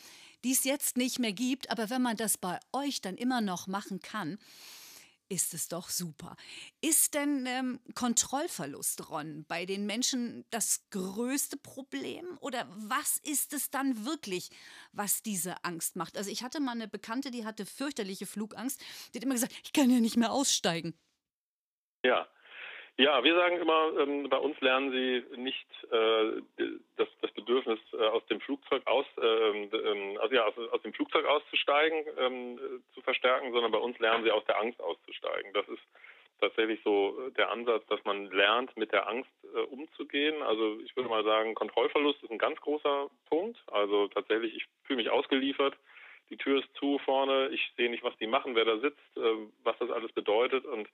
die 0.45 0.53
es 0.53 0.63
jetzt 0.63 0.95
nicht 0.95 1.19
mehr 1.19 1.33
gibt. 1.33 1.69
Aber 1.69 1.89
wenn 1.89 2.01
man 2.01 2.15
das 2.15 2.37
bei 2.37 2.59
euch 2.71 3.01
dann 3.01 3.17
immer 3.17 3.41
noch 3.41 3.67
machen 3.67 3.99
kann, 3.99 4.39
ist 5.33 5.53
es 5.55 5.67
doch 5.67 5.89
super. 5.89 6.35
Ist 6.79 7.15
denn 7.15 7.45
ähm, 7.47 7.79
Kontrollverlust, 7.95 9.09
Ron, 9.09 9.45
bei 9.47 9.65
den 9.65 9.87
Menschen 9.87 10.45
das 10.51 10.85
größte 10.91 11.57
Problem? 11.57 12.37
Oder 12.39 12.67
was 12.69 13.17
ist 13.17 13.53
es 13.53 13.71
dann 13.71 14.05
wirklich, 14.05 14.51
was 14.91 15.23
diese 15.23 15.63
Angst 15.63 15.95
macht? 15.95 16.17
Also 16.17 16.29
ich 16.29 16.43
hatte 16.43 16.59
mal 16.59 16.73
eine 16.73 16.87
Bekannte, 16.87 17.31
die 17.31 17.45
hatte 17.45 17.65
fürchterliche 17.65 18.27
Flugangst. 18.27 18.79
Die 19.13 19.17
hat 19.17 19.23
immer 19.23 19.33
gesagt, 19.33 19.55
ich 19.63 19.73
kann 19.73 19.89
ja 19.89 19.99
nicht 19.99 20.17
mehr 20.17 20.31
aussteigen. 20.31 20.93
Ja, 22.05 22.27
ja, 22.97 23.23
wir 23.23 23.35
sagen 23.35 23.57
immer, 23.57 23.91
ähm, 23.99 24.29
bei 24.29 24.37
uns 24.37 24.59
lernen 24.61 24.91
sie 24.91 25.23
nicht 25.37 25.67
äh, 25.91 26.41
das, 26.97 27.07
das 27.21 27.31
Bedürfnis 27.31 27.79
äh, 27.93 28.05
aus 28.05 28.23
dem 28.27 28.39
Flugzeug 28.39 28.85
aus, 28.85 29.05
ähm, 29.19 29.69
ähm, 29.73 30.17
also 30.21 30.35
ja, 30.35 30.45
aus, 30.45 30.53
aus, 30.71 30.81
dem 30.83 30.93
Flugzeug 30.93 31.25
auszusteigen 31.25 32.05
ähm, 32.19 32.59
zu 32.93 33.01
verstärken, 33.01 33.51
sondern 33.51 33.71
bei 33.71 33.79
uns 33.79 33.97
lernen 33.97 34.23
sie 34.23 34.31
aus 34.31 34.45
der 34.45 34.59
Angst 34.59 34.79
auszusteigen. 34.79 35.53
Das 35.53 35.67
ist 35.69 35.81
tatsächlich 36.39 36.81
so 36.83 37.29
der 37.37 37.49
Ansatz, 37.49 37.83
dass 37.87 38.03
man 38.05 38.29
lernt, 38.31 38.75
mit 38.77 38.91
der 38.91 39.07
Angst 39.07 39.31
äh, 39.55 39.59
umzugehen. 39.59 40.43
Also 40.43 40.77
ich 40.85 40.95
würde 40.95 41.09
mal 41.09 41.23
sagen, 41.23 41.55
Kontrollverlust 41.55 42.21
ist 42.21 42.31
ein 42.31 42.37
ganz 42.37 42.59
großer 42.61 43.09
Punkt. 43.27 43.57
Also 43.71 44.07
tatsächlich, 44.09 44.55
ich 44.55 44.65
fühle 44.83 44.97
mich 44.97 45.09
ausgeliefert. 45.09 45.75
Die 46.29 46.37
Tür 46.37 46.59
ist 46.59 46.75
zu 46.75 46.99
vorne, 46.99 47.49
ich 47.49 47.71
sehe 47.75 47.89
nicht, 47.89 48.03
was 48.03 48.17
die 48.17 48.27
machen, 48.27 48.55
wer 48.55 48.65
da 48.65 48.77
sitzt, 48.77 49.17
äh, 49.17 49.47
was 49.63 49.77
das 49.79 49.89
alles 49.89 50.11
bedeutet 50.11 50.65
und 50.65 50.87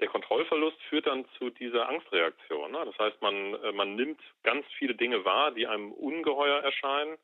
der 0.00 0.08
Kontrollverlust 0.08 0.80
führt 0.88 1.06
dann 1.06 1.24
zu 1.38 1.50
dieser 1.50 1.88
Angstreaktion. 1.88 2.72
Ne? 2.72 2.82
Das 2.84 2.98
heißt, 2.98 3.22
man, 3.22 3.54
äh, 3.62 3.72
man 3.72 3.94
nimmt 3.94 4.20
ganz 4.42 4.66
viele 4.78 4.94
Dinge 4.94 5.24
wahr, 5.24 5.52
die 5.52 5.66
einem 5.66 5.92
ungeheuer 5.92 6.60
erscheinen, 6.60 7.16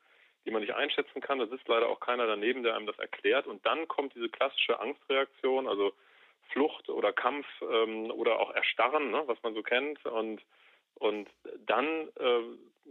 die 0.45 0.51
man 0.51 0.61
nicht 0.61 0.73
einschätzen 0.73 1.21
kann. 1.21 1.39
Da 1.39 1.47
sitzt 1.47 1.67
leider 1.67 1.89
auch 1.89 1.99
keiner 1.99 2.27
daneben, 2.27 2.63
der 2.63 2.75
einem 2.75 2.87
das 2.87 2.97
erklärt. 2.97 3.45
Und 3.45 3.65
dann 3.65 3.87
kommt 3.87 4.15
diese 4.15 4.29
klassische 4.29 4.79
Angstreaktion, 4.79 5.67
also 5.67 5.93
Flucht 6.51 6.89
oder 6.89 7.13
Kampf 7.13 7.45
ähm, 7.61 8.11
oder 8.11 8.39
auch 8.39 8.53
Erstarren, 8.53 9.11
ne, 9.11 9.23
was 9.25 9.41
man 9.43 9.53
so 9.53 9.63
kennt. 9.63 10.03
Und, 10.05 10.41
Und 10.95 11.29
dann 11.65 12.07
äh, 12.19 12.41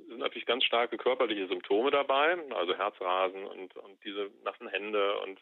sind 0.09 0.19
natürlich 0.19 0.47
ganz 0.47 0.65
starke 0.65 0.97
körperliche 0.99 1.49
Symptome 1.49 1.91
dabei, 1.91 2.37
also 2.55 2.75
Herzrasen 2.75 3.45
und, 3.47 3.77
und 3.77 4.05
diese 4.05 4.31
nassen 4.45 4.69
Hände 4.69 5.19
und, 5.21 5.41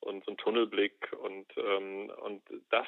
und 0.00 0.24
so 0.24 0.32
ein 0.32 0.36
Tunnelblick 0.36 1.12
und, 1.12 1.46
ähm, 1.56 2.10
und 2.22 2.42
das 2.70 2.86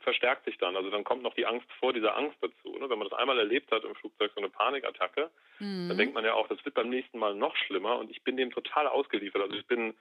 verstärkt 0.00 0.44
sich 0.44 0.58
dann. 0.58 0.76
Also 0.76 0.90
dann 0.90 1.04
kommt 1.04 1.22
noch 1.22 1.34
die 1.34 1.46
Angst 1.46 1.66
vor 1.80 1.92
dieser 1.92 2.16
Angst 2.16 2.36
dazu. 2.40 2.78
Ne? 2.78 2.88
Wenn 2.88 2.98
man 2.98 3.08
das 3.08 3.18
einmal 3.18 3.38
erlebt 3.38 3.70
hat 3.70 3.84
im 3.84 3.94
Flugzeug, 3.94 4.30
so 4.34 4.40
eine 4.40 4.50
Panikattacke, 4.50 5.30
mhm. 5.58 5.88
dann 5.88 5.98
denkt 5.98 6.14
man 6.14 6.24
ja 6.24 6.34
auch, 6.34 6.48
das 6.48 6.64
wird 6.64 6.74
beim 6.74 6.90
nächsten 6.90 7.18
Mal 7.18 7.34
noch 7.34 7.56
schlimmer 7.56 7.98
und 7.98 8.10
ich 8.10 8.22
bin 8.22 8.36
dem 8.36 8.50
total 8.50 8.86
ausgeliefert. 8.86 9.42
Also 9.42 9.56
ich 9.56 9.66
bin 9.66 9.94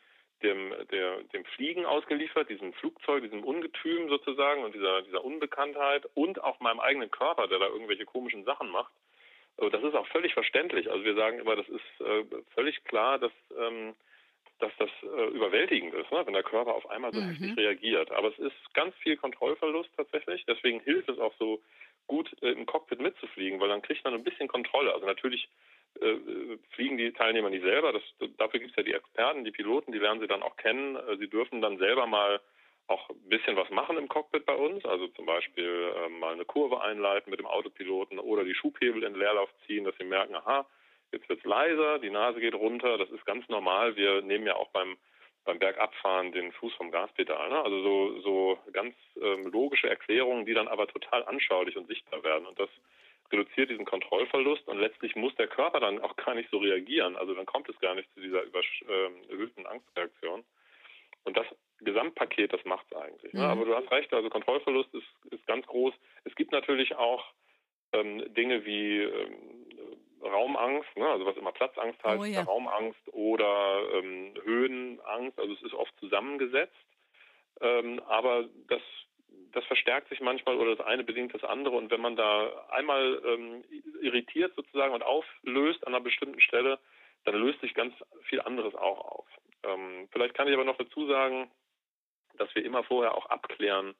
dem, 0.43 0.73
der, 0.91 1.21
dem 1.33 1.45
Fliegen 1.45 1.85
ausgeliefert, 1.85 2.49
diesem 2.49 2.73
Flugzeug, 2.73 3.23
diesem 3.23 3.43
Ungetüm 3.43 4.09
sozusagen 4.09 4.63
und 4.63 4.75
dieser, 4.75 5.01
dieser 5.01 5.23
Unbekanntheit 5.23 6.05
und 6.13 6.43
auch 6.43 6.59
meinem 6.59 6.79
eigenen 6.79 7.09
Körper, 7.09 7.47
der 7.47 7.59
da 7.59 7.67
irgendwelche 7.67 8.05
komischen 8.05 8.43
Sachen 8.43 8.69
macht. 8.69 8.93
Das 9.57 9.81
ist 9.81 9.95
auch 9.95 10.07
völlig 10.07 10.33
verständlich. 10.33 10.91
Also 10.91 11.05
wir 11.05 11.15
sagen 11.15 11.39
immer, 11.39 11.55
das 11.55 11.67
ist 11.69 12.01
äh, 12.01 12.25
völlig 12.53 12.83
klar, 12.83 13.19
dass, 13.19 13.31
ähm, 13.57 13.95
dass 14.59 14.71
das 14.77 14.89
äh, 15.03 15.27
überwältigend 15.27 15.93
ist, 15.93 16.11
ne? 16.11 16.25
wenn 16.25 16.33
der 16.33 16.43
Körper 16.43 16.75
auf 16.75 16.89
einmal 16.89 17.13
so 17.13 17.19
mhm. 17.19 17.29
heftig 17.29 17.57
reagiert. 17.57 18.11
Aber 18.11 18.29
es 18.29 18.39
ist 18.39 18.73
ganz 18.73 18.95
viel 18.97 19.17
Kontrollverlust 19.17 19.89
tatsächlich. 19.97 20.45
Deswegen 20.45 20.79
hilft 20.81 21.09
es 21.09 21.19
auch 21.19 21.33
so 21.37 21.61
gut 22.07 22.31
äh, 22.41 22.51
im 22.51 22.65
Cockpit 22.65 23.01
mitzufliegen, 23.01 23.59
weil 23.59 23.69
dann 23.69 23.81
kriegt 23.81 24.03
man 24.05 24.13
ein 24.13 24.23
bisschen 24.23 24.47
Kontrolle. 24.47 24.93
Also 24.93 25.05
natürlich 25.05 25.49
äh, 25.99 26.15
fliegen 26.71 26.97
die 26.97 27.11
Teilnehmer 27.11 27.49
nicht 27.49 27.63
selber. 27.63 27.91
Das, 27.91 28.03
dafür 28.37 28.59
gibt 28.59 28.71
es 28.71 28.77
ja 28.77 28.83
die 28.83 28.93
Experten, 28.93 29.43
die 29.43 29.51
Piloten, 29.51 29.91
die 29.91 29.99
lernen 29.99 30.21
sie 30.21 30.27
dann 30.27 30.43
auch 30.43 30.55
kennen. 30.55 30.95
Äh, 30.95 31.17
sie 31.17 31.29
dürfen 31.29 31.61
dann 31.61 31.77
selber 31.77 32.07
mal 32.07 32.39
auch 32.87 33.09
ein 33.09 33.29
bisschen 33.29 33.55
was 33.55 33.69
machen 33.71 33.97
im 33.97 34.07
Cockpit 34.07 34.45
bei 34.45 34.55
uns, 34.55 34.85
also 34.85 35.07
zum 35.09 35.25
Beispiel 35.25 35.91
äh, 35.95 36.09
mal 36.09 36.33
eine 36.33 36.45
Kurve 36.45 36.81
einleiten 36.81 37.31
mit 37.31 37.39
dem 37.39 37.47
Autopiloten 37.47 38.19
oder 38.19 38.43
die 38.43 38.53
Schubhebel 38.53 39.03
in 39.03 39.15
Leerlauf 39.15 39.49
ziehen, 39.65 39.85
dass 39.85 39.97
sie 39.97 40.03
merken, 40.03 40.35
aha, 40.35 40.67
jetzt 41.11 41.27
wird's 41.29 41.43
leiser, 41.43 41.99
die 41.99 42.09
Nase 42.09 42.39
geht 42.39 42.55
runter, 42.55 42.97
das 42.97 43.09
ist 43.09 43.25
ganz 43.25 43.47
normal. 43.49 43.95
Wir 43.95 44.21
nehmen 44.21 44.45
ja 44.45 44.55
auch 44.55 44.69
beim 44.69 44.97
beim 45.45 45.59
Bergabfahren 45.59 46.31
den 46.31 46.51
Fuß 46.53 46.73
vom 46.73 46.91
Gaspedal. 46.91 47.49
Ne? 47.49 47.61
Also 47.63 47.81
so, 47.81 48.19
so 48.21 48.59
ganz 48.73 48.95
ähm, 49.21 49.45
logische 49.51 49.87
Erklärungen, 49.87 50.45
die 50.45 50.55
dann 50.55 50.67
aber 50.67 50.87
total 50.87 51.23
anschaulich 51.25 51.77
und 51.77 51.87
sichtbar 51.87 52.23
werden. 52.23 52.47
Und 52.47 52.59
das 52.59 52.69
reduziert 53.31 53.69
diesen 53.69 53.85
Kontrollverlust 53.85 54.67
und 54.67 54.79
letztlich 54.79 55.15
muss 55.15 55.35
der 55.35 55.47
Körper 55.47 55.79
dann 55.79 55.99
auch 55.99 56.15
gar 56.15 56.35
nicht 56.35 56.49
so 56.49 56.57
reagieren. 56.57 57.15
Also 57.15 57.33
dann 57.33 57.45
kommt 57.45 57.69
es 57.69 57.79
gar 57.79 57.95
nicht 57.95 58.11
zu 58.13 58.21
dieser 58.21 58.43
überhöhten 58.43 59.61
ähm, 59.61 59.67
Angstreaktion. 59.67 60.43
Und 61.23 61.37
das 61.37 61.45
Gesamtpaket, 61.79 62.53
das 62.53 62.63
macht 62.65 62.85
es 62.89 62.97
eigentlich. 62.97 63.33
Ne? 63.33 63.41
Mhm. 63.41 63.45
Aber 63.45 63.65
du 63.65 63.75
hast 63.75 63.91
recht, 63.91 64.13
also 64.13 64.29
Kontrollverlust 64.29 64.93
ist, 64.93 65.31
ist 65.31 65.45
ganz 65.47 65.65
groß. 65.67 65.93
Es 66.23 66.35
gibt 66.35 66.51
natürlich 66.51 66.95
auch 66.95 67.23
ähm, 67.93 68.33
Dinge 68.33 68.65
wie 68.65 69.01
ähm, 69.01 69.54
Raumangst, 70.25 70.95
ne? 70.97 71.07
also 71.07 71.25
was 71.25 71.37
immer 71.37 71.51
Platzangst 71.51 72.03
heißt, 72.03 72.21
oh, 72.21 72.25
ja. 72.25 72.43
Raumangst 72.43 73.07
oder 73.13 73.81
ähm, 73.93 74.33
Höhenangst. 74.43 75.39
Also 75.39 75.53
es 75.53 75.61
ist 75.61 75.73
oft 75.73 75.93
zusammengesetzt. 75.99 76.75
Ähm, 77.61 78.01
aber 78.07 78.45
das 78.67 78.81
das 79.55 79.65
verstärkt 79.65 80.09
sich 80.09 80.19
manchmal 80.19 80.57
oder 80.57 80.75
das 80.75 80.85
eine 80.85 81.03
bedingt 81.03 81.33
das 81.33 81.43
andere. 81.43 81.75
Und 81.75 81.89
wenn 81.89 82.01
man 82.01 82.15
da 82.15 82.67
einmal 82.69 83.21
ähm, 83.25 83.63
irritiert 84.01 84.53
sozusagen 84.55 84.93
und 84.93 85.03
auflöst 85.03 85.85
an 85.87 85.95
einer 85.95 86.03
bestimmten 86.03 86.41
Stelle, 86.41 86.79
dann 87.23 87.35
löst 87.35 87.61
sich 87.61 87.73
ganz 87.73 87.93
viel 88.23 88.41
anderes 88.41 88.75
auch 88.75 88.99
auf. 88.99 89.27
Ähm, 89.63 90.07
vielleicht 90.11 90.35
kann 90.35 90.47
ich 90.47 90.53
aber 90.53 90.65
noch 90.65 90.77
dazu 90.77 91.07
sagen, 91.07 91.49
dass 92.37 92.53
wir 92.53 92.65
immer 92.65 92.83
vorher 92.83 93.15
auch 93.15 93.27
abklären, 93.27 93.95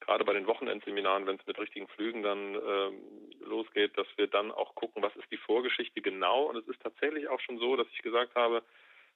gerade 0.00 0.24
bei 0.24 0.32
den 0.32 0.46
Wochenendseminaren, 0.46 1.26
wenn 1.26 1.36
es 1.36 1.46
mit 1.46 1.58
richtigen 1.58 1.88
Flügen 1.88 2.22
dann 2.22 2.54
ähm, 2.54 3.02
losgeht, 3.40 3.96
dass 3.96 4.06
wir 4.16 4.26
dann 4.26 4.50
auch 4.50 4.74
gucken, 4.74 5.02
was 5.02 5.14
ist 5.16 5.30
die 5.30 5.36
Vorgeschichte 5.36 6.00
genau. 6.00 6.44
Und 6.44 6.56
es 6.56 6.66
ist 6.68 6.82
tatsächlich 6.82 7.28
auch 7.28 7.40
schon 7.40 7.58
so, 7.58 7.76
dass 7.76 7.86
ich 7.92 8.02
gesagt 8.02 8.34
habe, 8.34 8.62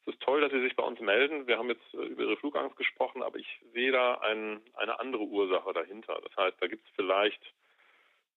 es 0.06 0.14
ist 0.14 0.22
toll, 0.22 0.40
dass 0.40 0.52
Sie 0.52 0.60
sich 0.60 0.76
bei 0.76 0.84
uns 0.84 1.00
melden. 1.00 1.46
Wir 1.46 1.58
haben 1.58 1.70
jetzt 1.70 1.94
äh, 1.94 2.04
über 2.04 2.24
Ihre 2.24 2.36
Flugangst 2.36 2.76
gesprochen, 2.76 3.22
aber 3.22 3.38
ich 3.38 3.60
sehe 3.72 3.92
da 3.92 4.14
ein, 4.18 4.60
eine 4.74 5.00
andere 5.00 5.22
Ursache 5.22 5.72
dahinter. 5.72 6.20
Das 6.22 6.36
heißt, 6.36 6.56
da 6.60 6.66
gibt 6.66 6.86
es 6.86 6.92
vielleicht 6.94 7.40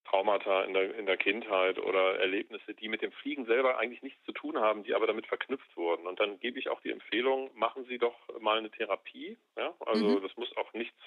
Traumata 0.05 0.63
in 0.63 0.73
der, 0.73 0.95
in 0.95 1.05
der 1.05 1.17
Kindheit 1.17 1.77
oder 1.79 2.19
Erlebnisse, 2.19 2.73
die 2.73 2.87
mit 2.87 3.01
dem 3.01 3.11
Fliegen 3.11 3.45
selber 3.45 3.77
eigentlich 3.77 4.01
nichts 4.01 4.23
zu 4.23 4.31
tun 4.31 4.57
haben, 4.57 4.83
die 4.83 4.95
aber 4.95 5.07
damit 5.07 5.27
verknüpft 5.27 5.75
wurden. 5.75 6.07
Und 6.07 6.19
dann 6.19 6.39
gebe 6.39 6.57
ich 6.57 6.69
auch 6.69 6.79
die 6.79 6.91
Empfehlung, 6.91 7.51
machen 7.55 7.85
Sie 7.85 7.97
doch 7.97 8.15
mal 8.39 8.57
eine 8.57 8.71
Therapie. 8.71 9.37
Ja? 9.57 9.73
Also 9.85 10.05
mhm. 10.05 10.21
das 10.21 10.35
muss 10.37 10.55
auch 10.55 10.71
nichts 10.73 10.97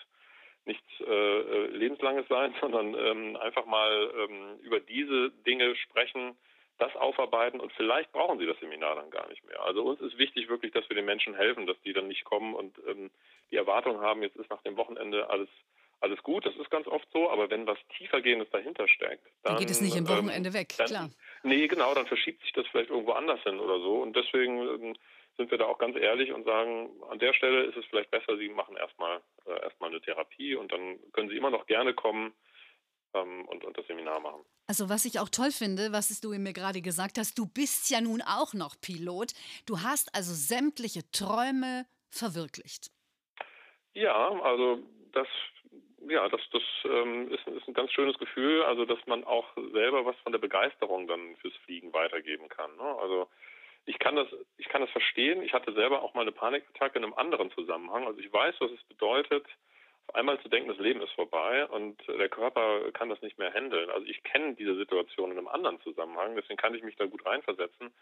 nichts 0.64 0.86
äh, 1.00 1.04
äh 1.12 1.66
Lebenslanges 1.68 2.26
sein, 2.28 2.54
sondern 2.60 2.94
ähm, 2.94 3.36
einfach 3.36 3.66
mal 3.66 4.10
ähm, 4.16 4.58
über 4.62 4.80
diese 4.80 5.30
Dinge 5.46 5.74
sprechen, 5.76 6.36
das 6.78 6.96
aufarbeiten 6.96 7.60
und 7.60 7.72
vielleicht 7.74 8.10
brauchen 8.12 8.38
sie 8.38 8.46
das 8.46 8.58
Seminar 8.58 8.96
dann 8.96 9.10
gar 9.10 9.28
nicht 9.28 9.44
mehr. 9.46 9.62
Also 9.62 9.82
uns 9.82 10.00
ist 10.00 10.16
wichtig 10.16 10.48
wirklich, 10.48 10.72
dass 10.72 10.88
wir 10.88 10.96
den 10.96 11.04
Menschen 11.04 11.34
helfen, 11.34 11.66
dass 11.66 11.80
die 11.82 11.92
dann 11.92 12.08
nicht 12.08 12.24
kommen 12.24 12.54
und 12.54 12.74
ähm, 12.88 13.10
die 13.50 13.56
Erwartung 13.56 14.00
haben, 14.00 14.22
jetzt 14.22 14.36
ist 14.36 14.50
nach 14.50 14.62
dem 14.62 14.76
Wochenende 14.76 15.28
alles 15.28 15.48
alles 16.00 16.22
gut, 16.22 16.46
das 16.46 16.56
ist 16.56 16.70
ganz 16.70 16.86
oft 16.86 17.06
so, 17.12 17.30
aber 17.30 17.50
wenn 17.50 17.66
was 17.66 17.76
tiefergehendes 17.98 18.48
dahinter 18.50 18.88
steckt, 18.88 19.22
dann, 19.42 19.52
dann 19.52 19.56
geht 19.58 19.70
es 19.70 19.82
nicht 19.82 19.96
im 19.96 20.08
Wochenende 20.08 20.48
ähm, 20.48 20.54
weg, 20.54 20.72
dann, 20.78 20.86
klar. 20.86 21.10
Nee, 21.42 21.68
genau, 21.68 21.94
dann 21.94 22.06
verschiebt 22.06 22.40
sich 22.42 22.52
das 22.52 22.66
vielleicht 22.68 22.88
irgendwo 22.88 23.12
anders 23.12 23.42
hin 23.42 23.60
oder 23.60 23.78
so 23.80 24.00
und 24.00 24.16
deswegen 24.16 24.60
ähm, 24.60 24.96
sind 25.40 25.50
wir 25.50 25.56
da 25.56 25.64
auch 25.64 25.78
ganz 25.78 25.96
ehrlich 25.96 26.32
und 26.32 26.44
sagen, 26.44 26.90
an 27.08 27.18
der 27.18 27.32
Stelle 27.32 27.62
ist 27.62 27.76
es 27.76 27.86
vielleicht 27.86 28.10
besser, 28.10 28.36
Sie 28.36 28.50
machen 28.50 28.76
erstmal 28.76 29.22
äh, 29.46 29.62
erstmal 29.62 29.88
eine 29.88 30.02
Therapie 30.02 30.54
und 30.54 30.70
dann 30.70 30.98
können 31.12 31.30
Sie 31.30 31.36
immer 31.36 31.48
noch 31.48 31.64
gerne 31.64 31.94
kommen 31.94 32.34
ähm, 33.14 33.48
und, 33.48 33.64
und 33.64 33.78
das 33.78 33.86
Seminar 33.86 34.20
machen. 34.20 34.44
Also 34.66 34.90
was 34.90 35.06
ich 35.06 35.18
auch 35.18 35.30
toll 35.30 35.50
finde, 35.50 35.92
was 35.92 36.20
du 36.20 36.28
mir 36.28 36.52
gerade 36.52 36.82
gesagt 36.82 37.16
hast, 37.16 37.38
du 37.38 37.46
bist 37.46 37.88
ja 37.88 38.02
nun 38.02 38.20
auch 38.20 38.52
noch 38.52 38.78
Pilot. 38.82 39.32
Du 39.66 39.80
hast 39.80 40.14
also 40.14 40.34
sämtliche 40.34 41.10
Träume 41.10 41.86
verwirklicht. 42.10 42.90
Ja, 43.94 44.28
also 44.42 44.82
das, 45.12 45.26
ja, 46.06 46.28
das, 46.28 46.42
das 46.52 46.62
ähm, 46.84 47.32
ist, 47.32 47.46
ist, 47.46 47.66
ein 47.66 47.74
ganz 47.74 47.92
schönes 47.92 48.18
Gefühl, 48.18 48.62
also 48.64 48.84
dass 48.84 48.98
man 49.06 49.24
auch 49.24 49.48
selber 49.72 50.04
was 50.04 50.16
von 50.18 50.32
der 50.32 50.38
Begeisterung 50.38 51.08
dann 51.08 51.34
fürs 51.36 51.56
Fliegen 51.64 51.94
weitergeben 51.94 52.50
kann. 52.50 52.76
Ne? 52.76 52.94
Also 53.00 53.26
ich 53.86 53.98
kann 53.98 54.16
das, 54.16 54.28
ich 54.58 54.68
kann 54.68 54.82
das 54.82 54.90
verstehen. 54.90 55.42
Ich 55.42 55.52
hatte 55.52 55.72
selber 55.72 56.02
auch 56.02 56.14
mal 56.14 56.22
eine 56.22 56.32
Panikattacke 56.32 56.98
in 56.98 57.04
einem 57.04 57.14
anderen 57.14 57.50
Zusammenhang. 57.52 58.06
Also 58.06 58.20
ich 58.20 58.32
weiß, 58.32 58.54
was 58.60 58.70
es 58.70 58.82
bedeutet, 58.84 59.46
einmal 60.14 60.40
zu 60.40 60.48
denken, 60.48 60.68
das 60.68 60.78
Leben 60.78 61.00
ist 61.02 61.12
vorbei 61.12 61.66
und 61.66 61.96
der 62.08 62.28
Körper 62.28 62.90
kann 62.92 63.08
das 63.08 63.22
nicht 63.22 63.38
mehr 63.38 63.52
handeln. 63.52 63.90
Also 63.90 64.06
ich 64.06 64.22
kenne 64.22 64.54
diese 64.54 64.76
Situation 64.76 65.30
in 65.30 65.38
einem 65.38 65.48
anderen 65.48 65.80
Zusammenhang, 65.82 66.36
deswegen 66.36 66.56
kann 66.56 66.74
ich 66.74 66.82
mich 66.82 66.96
da 66.96 67.06
gut 67.06 67.24
reinversetzen. 67.24 67.92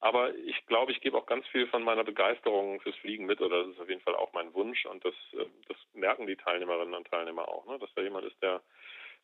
Aber 0.00 0.34
ich 0.34 0.66
glaube, 0.66 0.90
ich 0.90 1.00
gebe 1.00 1.16
auch 1.16 1.26
ganz 1.26 1.46
viel 1.48 1.68
von 1.68 1.84
meiner 1.84 2.02
Begeisterung 2.02 2.80
fürs 2.80 2.96
Fliegen 2.96 3.26
mit, 3.26 3.40
oder 3.40 3.62
das 3.62 3.74
ist 3.74 3.80
auf 3.80 3.88
jeden 3.88 4.00
Fall 4.00 4.16
auch 4.16 4.32
mein 4.32 4.52
Wunsch 4.52 4.84
und 4.86 5.04
das, 5.04 5.14
äh, 5.34 5.46
das 5.68 5.76
merken 5.94 6.26
die 6.26 6.36
Teilnehmerinnen 6.36 6.94
und 6.94 7.06
Teilnehmer 7.06 7.48
auch, 7.48 7.66
ne? 7.66 7.78
dass 7.78 7.92
da 7.94 8.02
jemand 8.02 8.26
ist, 8.26 8.40
der 8.42 8.60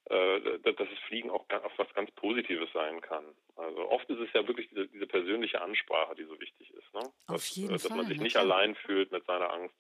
dass 0.09 0.77
das 0.77 0.89
Fliegen 1.07 1.31
auch 1.31 1.45
was 1.77 1.93
ganz 1.95 2.11
Positives 2.13 2.71
sein 2.73 3.01
kann. 3.01 3.25
Also 3.57 3.91
oft 3.91 4.09
ist 4.09 4.21
es 4.21 4.33
ja 4.33 4.47
wirklich 4.47 4.69
diese, 4.71 4.87
diese 4.89 5.07
persönliche 5.07 5.61
Ansprache, 5.61 6.15
die 6.15 6.25
so 6.25 6.39
wichtig 6.41 6.73
ist. 6.73 6.95
Ne? 6.95 7.01
Auf 7.01 7.13
dass, 7.27 7.57
jeden 7.57 7.73
dass 7.73 7.83
Fall. 7.83 7.91
Dass 7.91 7.97
man 7.99 8.07
sich 8.07 8.21
nicht 8.21 8.37
allein 8.37 8.75
fühlt 8.75 9.13
mit 9.13 9.25
seiner 9.27 9.53
Angst 9.53 9.75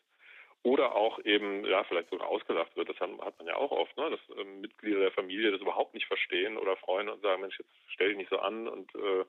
oder 0.62 0.94
auch 0.94 1.18
eben, 1.24 1.64
ja, 1.64 1.84
vielleicht 1.84 2.10
sogar 2.10 2.28
ausgelacht 2.28 2.76
wird. 2.76 2.88
Das 2.88 3.00
hat, 3.00 3.10
man 3.10 3.46
ja 3.46 3.56
auch 3.56 3.70
oft, 3.70 3.96
ne? 3.96 4.10
dass 4.10 4.38
ähm, 4.38 4.60
Mitglieder 4.60 5.00
der 5.00 5.12
Familie 5.12 5.50
das 5.50 5.60
überhaupt 5.60 5.94
nicht 5.94 6.06
verstehen 6.06 6.56
oder 6.58 6.76
Freunde 6.76 7.12
und 7.12 7.22
sagen, 7.22 7.40
Mensch, 7.40 7.58
jetzt 7.58 7.72
stell 7.88 8.08
dich 8.08 8.18
nicht 8.18 8.30
so 8.30 8.38
an. 8.38 8.68
Und 8.68 8.94
äh, 8.94 9.24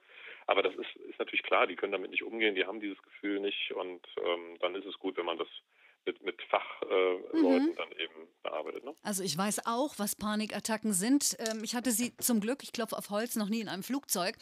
aber 0.47 0.63
das 0.63 0.73
ist, 0.73 0.95
ist 1.07 1.19
natürlich 1.19 1.43
klar, 1.43 1.67
die 1.67 1.75
können 1.75 1.91
damit 1.91 2.09
nicht 2.09 2.23
umgehen, 2.23 2.55
die 2.55 2.65
haben 2.65 2.79
dieses 2.79 3.01
Gefühl 3.03 3.39
nicht 3.39 3.71
und 3.71 4.01
ähm, 4.17 4.57
dann 4.59 4.73
ist 4.73 4.85
es 4.85 4.97
gut, 4.97 5.15
wenn 5.15 5.25
man 5.25 5.37
das 5.37 5.47
mit, 6.05 6.21
mit 6.23 6.41
Fachleuten 6.43 7.43
äh, 7.43 7.59
mhm. 7.59 7.75
dann 7.75 7.91
eben 7.91 8.27
bearbeitet. 8.43 8.83
Ne? 8.83 8.93
Also 9.03 9.23
ich 9.23 9.37
weiß 9.37 9.65
auch, 9.65 9.95
was 9.97 10.15
Panikattacken 10.15 10.93
sind. 10.93 11.37
Ähm, 11.39 11.63
ich 11.63 11.75
hatte 11.75 11.91
sie 11.91 12.15
zum 12.17 12.39
Glück, 12.39 12.63
ich 12.63 12.71
klopfe 12.71 12.97
auf 12.97 13.09
Holz, 13.09 13.35
noch 13.35 13.49
nie 13.49 13.61
in 13.61 13.69
einem 13.69 13.83
Flugzeug. 13.83 14.35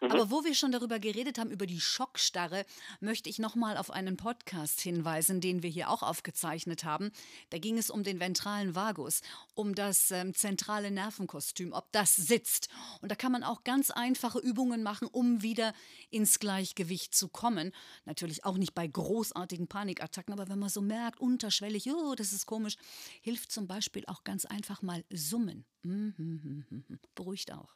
Mhm. 0.00 0.12
Aber 0.12 0.30
wo 0.30 0.44
wir 0.44 0.54
schon 0.54 0.72
darüber 0.72 0.98
geredet 0.98 1.38
haben, 1.38 1.50
über 1.50 1.66
die 1.66 1.80
Schockstarre, 1.80 2.64
möchte 3.00 3.28
ich 3.28 3.38
nochmal 3.38 3.76
auf 3.76 3.90
einen 3.90 4.16
Podcast 4.16 4.80
hinweisen, 4.80 5.40
den 5.40 5.62
wir 5.62 5.70
hier 5.70 5.90
auch 5.90 6.02
aufgezeichnet 6.02 6.84
haben. 6.84 7.10
Da 7.50 7.58
ging 7.58 7.78
es 7.78 7.90
um 7.90 8.02
den 8.02 8.20
ventralen 8.20 8.74
Vagus, 8.74 9.22
um 9.54 9.74
das 9.74 10.10
ähm, 10.10 10.34
zentrale 10.34 10.90
Nervenkostüm, 10.90 11.72
ob 11.72 11.90
das 11.92 12.14
sitzt. 12.16 12.68
Und 13.00 13.10
da 13.10 13.16
kann 13.16 13.32
man 13.32 13.42
auch 13.42 13.64
ganz 13.64 13.90
einfache 13.90 14.38
Übungen 14.38 14.82
machen, 14.82 15.08
um 15.08 15.42
wieder 15.42 15.72
ins 16.10 16.38
Gleichgewicht 16.38 17.14
zu 17.14 17.28
kommen. 17.28 17.72
Natürlich 18.04 18.44
auch 18.44 18.56
nicht 18.56 18.74
bei 18.74 18.86
großartigen 18.86 19.68
Panikattacken, 19.68 20.32
aber 20.32 20.48
wenn 20.48 20.58
man 20.58 20.68
so 20.68 20.80
merkt, 20.80 21.20
unterschwellig, 21.20 21.90
oh, 21.92 22.14
das 22.14 22.32
ist 22.32 22.46
komisch, 22.46 22.76
hilft 23.22 23.52
zum 23.52 23.66
Beispiel 23.66 24.04
auch 24.06 24.24
ganz 24.24 24.44
einfach 24.44 24.82
mal 24.82 25.04
Summen. 25.10 25.64
Mhm, 25.82 26.64
mhm, 26.68 26.98
Beruhigt 27.14 27.52
auch. 27.52 27.74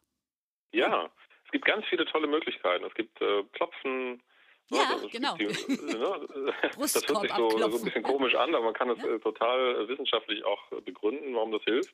Ja, 0.72 1.10
es 1.52 1.60
gibt 1.60 1.66
ganz 1.66 1.84
viele 1.86 2.06
tolle 2.06 2.26
Möglichkeiten. 2.26 2.82
Es 2.86 2.94
gibt 2.94 3.20
äh, 3.20 3.42
Klopfen. 3.52 4.22
Ne, 4.70 4.78
ja, 4.78 4.88
also 4.90 5.06
genau. 5.08 5.36
Die, 5.36 5.44
ne, 5.44 5.52
das 6.78 6.94
hört 7.06 7.20
sich 7.20 7.30
so, 7.30 7.50
so, 7.50 7.64
ein 7.64 7.84
bisschen 7.84 8.02
komisch 8.02 8.34
an, 8.34 8.54
aber 8.54 8.64
man 8.64 8.72
kann 8.72 8.88
es 8.88 8.98
ja. 9.02 9.16
äh, 9.16 9.18
total 9.18 9.82
äh, 9.82 9.88
wissenschaftlich 9.88 10.46
auch 10.46 10.72
äh, 10.72 10.80
begründen, 10.80 11.34
warum 11.34 11.52
das 11.52 11.62
hilft. 11.64 11.92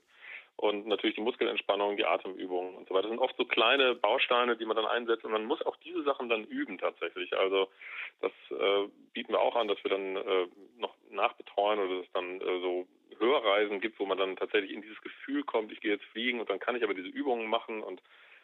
und 0.55 0.87
natürlich 0.87 1.17
die 1.17 1.23
Muskelentspannung, 1.23 1.97
die 1.97 2.05
Atemübungen 2.05 2.77
und 2.77 2.87
so 2.89 2.95
weiter. 2.95 3.09
Das 3.09 3.11
sind 3.11 3.19
oft 3.19 3.37
so 3.37 3.47
kleine 3.47 3.97
Bausteine, 3.97 4.57
die 4.57 4.65
man 4.65 4.77
dann 4.77 4.87
einsetzt 4.87 5.25
und 5.25 5.33
man 5.33 5.45
muss 5.45 5.61
auch 5.67 5.77
diese 5.79 6.05
Sachen 6.05 6.29
dann 6.29 6.45
üben 6.45 6.79
tatsächlich. 6.79 7.37
Also 7.37 7.69
das 8.21 8.31
äh, 8.51 8.87
bieten 9.13 9.33
wir 9.33 9.41
auch 9.41 9.57
an, 9.57 9.67
dass 9.67 9.83
wir 9.83 9.91
dann 9.91 10.17
äh, 10.17 10.47
noch 10.77 10.95
nachbetreuen 11.11 11.81
oder 11.81 11.97
dass 11.97 12.07
es 12.07 12.13
dann 12.13 12.41
äh, 12.41 12.61
so 12.61 12.87
Hörreisen 13.19 13.81
gibt, 13.81 13.99
wo 13.99 14.07
man 14.07 14.19
dann 14.19 14.37
tatsächlich 14.37 14.71
in 14.71 14.83
dieses 14.83 15.01
Gefühl 15.01 15.43
kommt, 15.43 15.73
ich 15.73 15.81
gehe 15.81 15.95
jetzt 15.95 16.05
fliegen 16.13 16.39
und 16.39 16.49
dann 16.49 16.61
kann 16.61 16.77
ich 16.77 16.85
aber 16.85 16.95
diese 16.95 17.09
Übungen 17.09 17.49
machen 17.49 17.83
und 17.83 18.01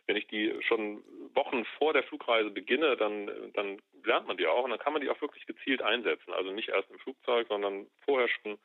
wenn 0.07 0.17
ich 0.17 0.27
die 0.27 0.53
schon 0.67 1.03
Wochen 1.35 1.65
vor 1.79 1.93
der 1.93 2.03
Flugreise 2.05 2.51
beginne, 2.51 2.97
dann, 2.97 3.31
dann 3.55 3.81
lernt 4.05 4.27
man 4.27 4.37
die 4.37 4.47
auch 4.47 4.65
und 4.65 4.71
dann 4.71 4.79
kann 4.79 4.93
man 4.93 5.03
die 5.03 5.09
auch 5.09 5.21
wirklich 5.21 5.47
gezielt 5.47 5.83
einsetzen. 5.83 6.33
Also 6.33 6.53
nicht 6.53 6.69
erst 6.69 6.91
im 6.91 6.99
Flugzeug, 6.99 7.49
sondern 7.49 7.87
vorher 8.05 8.29
schon. 8.29 8.59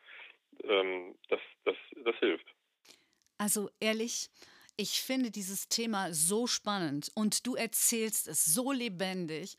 Ähm, 0.64 1.16
das, 1.30 1.40
das, 1.64 1.76
das 2.04 2.16
hilft. 2.18 2.46
Also 3.38 3.70
ehrlich, 3.80 4.30
ich 4.76 5.02
finde 5.02 5.32
dieses 5.32 5.70
Thema 5.70 6.14
so 6.14 6.48
spannend 6.48 7.12
und 7.16 7.46
du 7.48 7.56
erzählst 7.56 8.28
es 8.28 8.46
so 8.46 8.72
lebendig. 8.72 9.58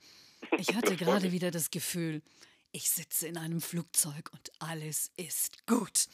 Ich 0.58 0.68
hatte 0.74 0.96
gerade 0.96 1.32
wieder 1.32 1.50
das 1.50 1.70
Gefühl, 1.70 2.22
ich 2.72 2.90
sitze 2.90 3.26
in 3.26 3.36
einem 3.36 3.60
Flugzeug 3.60 4.30
und 4.32 4.50
alles 4.58 5.12
ist 5.16 5.66
gut. 5.66 6.06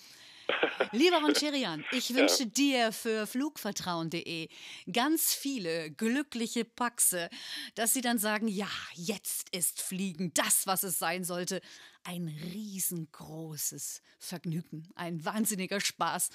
Lieber 0.92 1.18
Roncherian, 1.18 1.84
ich 1.92 2.14
wünsche 2.14 2.44
ja. 2.44 2.48
dir 2.48 2.92
für 2.92 3.26
flugvertrauen.de 3.26 4.48
ganz 4.92 5.34
viele 5.34 5.90
glückliche 5.90 6.64
Paxe, 6.64 7.28
dass 7.74 7.92
sie 7.92 8.00
dann 8.00 8.18
sagen, 8.18 8.48
ja, 8.48 8.68
jetzt 8.94 9.54
ist 9.54 9.82
Fliegen 9.82 10.32
das, 10.34 10.66
was 10.66 10.82
es 10.82 10.98
sein 10.98 11.24
sollte. 11.24 11.60
Ein 12.04 12.28
riesengroßes 12.52 14.02
Vergnügen, 14.18 14.88
ein 14.94 15.24
wahnsinniger 15.24 15.80
Spaß. 15.80 16.30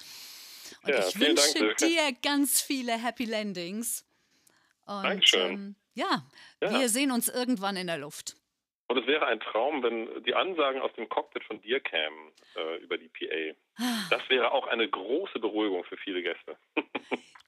Und 0.82 0.90
ja, 0.90 1.08
ich 1.08 1.18
wünsche 1.18 1.58
Dank, 1.58 1.76
dir 1.78 2.12
ganz 2.22 2.60
viele 2.60 2.92
Happy 2.92 3.24
Landings. 3.24 4.04
Und, 4.86 5.02
Dankeschön. 5.02 5.52
Ähm, 5.52 5.76
ja, 5.94 6.26
ja, 6.60 6.78
wir 6.78 6.88
sehen 6.88 7.10
uns 7.10 7.28
irgendwann 7.28 7.76
in 7.76 7.86
der 7.86 7.98
Luft. 7.98 8.36
Und 8.88 8.98
es 8.98 9.06
wäre 9.06 9.26
ein 9.26 9.40
Traum, 9.40 9.82
wenn 9.82 10.22
die 10.24 10.34
Ansagen 10.34 10.82
aus 10.82 10.92
dem 10.94 11.08
Cockpit 11.08 11.44
von 11.44 11.60
dir 11.62 11.80
kämen 11.80 12.32
äh, 12.56 12.76
über 12.82 12.98
die 12.98 13.08
PA. 13.08 13.56
Ah. 13.82 14.08
Das 14.10 14.28
wäre 14.28 14.52
auch 14.52 14.66
eine 14.66 14.88
große 14.88 15.38
Beruhigung 15.38 15.84
für 15.84 15.96
viele 15.96 16.22
Gäste. 16.22 16.56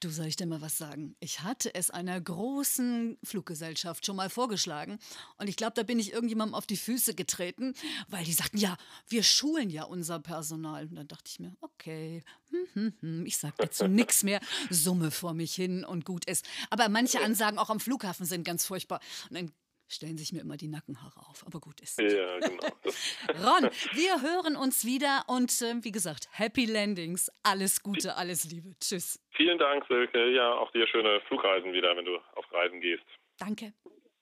Du 0.04 0.10
soll 0.10 0.26
ich 0.26 0.36
dir 0.36 0.44
mal 0.44 0.60
was 0.60 0.76
sagen? 0.76 1.16
Ich 1.18 1.40
hatte 1.40 1.74
es 1.74 1.90
einer 1.90 2.20
großen 2.20 3.16
Fluggesellschaft 3.24 4.04
schon 4.04 4.16
mal 4.16 4.28
vorgeschlagen 4.28 4.98
und 5.38 5.48
ich 5.48 5.56
glaube, 5.56 5.72
da 5.76 5.82
bin 5.82 5.98
ich 5.98 6.12
irgendjemandem 6.12 6.54
auf 6.54 6.66
die 6.66 6.76
Füße 6.76 7.14
getreten, 7.14 7.72
weil 8.08 8.22
die 8.22 8.32
sagten, 8.32 8.58
ja, 8.58 8.76
wir 9.08 9.22
schulen 9.22 9.70
ja 9.70 9.84
unser 9.84 10.20
Personal. 10.20 10.88
Und 10.88 10.96
dann 10.96 11.08
dachte 11.08 11.24
ich 11.28 11.40
mir, 11.40 11.56
okay, 11.62 12.22
hm, 12.50 12.66
hm, 12.74 12.94
hm, 13.00 13.26
ich 13.26 13.38
sage 13.38 13.54
dazu 13.56 13.88
nichts 13.88 14.24
mehr, 14.24 14.40
summe 14.68 15.10
vor 15.10 15.32
mich 15.32 15.54
hin 15.54 15.86
und 15.86 16.04
gut 16.04 16.26
ist. 16.26 16.46
Aber 16.68 16.90
manche 16.90 17.22
Ansagen 17.22 17.58
auch 17.58 17.70
am 17.70 17.80
Flughafen 17.80 18.26
sind 18.26 18.44
ganz 18.44 18.66
furchtbar. 18.66 19.00
Und 19.30 19.38
dann 19.38 19.52
stellen 19.94 20.18
sich 20.18 20.32
mir 20.32 20.40
immer 20.40 20.56
die 20.56 20.68
Nackenhaare 20.68 21.20
auf. 21.28 21.44
Aber 21.46 21.60
gut 21.60 21.80
ist. 21.80 22.00
Ja, 22.00 22.38
genau. 22.38 22.62
Ron, 23.42 23.70
wir 23.92 24.22
hören 24.22 24.56
uns 24.56 24.84
wieder 24.84 25.24
und 25.28 25.50
äh, 25.62 25.82
wie 25.82 25.92
gesagt, 25.92 26.28
Happy 26.32 26.66
Landings. 26.66 27.30
Alles 27.42 27.82
Gute, 27.82 28.16
alles 28.16 28.44
Liebe. 28.50 28.74
Tschüss. 28.80 29.20
Vielen 29.36 29.58
Dank, 29.58 29.84
Silke. 29.88 30.30
Ja, 30.30 30.52
auch 30.54 30.70
dir 30.72 30.86
schöne 30.86 31.20
Flugreisen 31.28 31.72
wieder, 31.72 31.96
wenn 31.96 32.04
du 32.04 32.16
auf 32.34 32.52
Reisen 32.52 32.80
gehst. 32.80 33.04
Danke. 33.38 33.72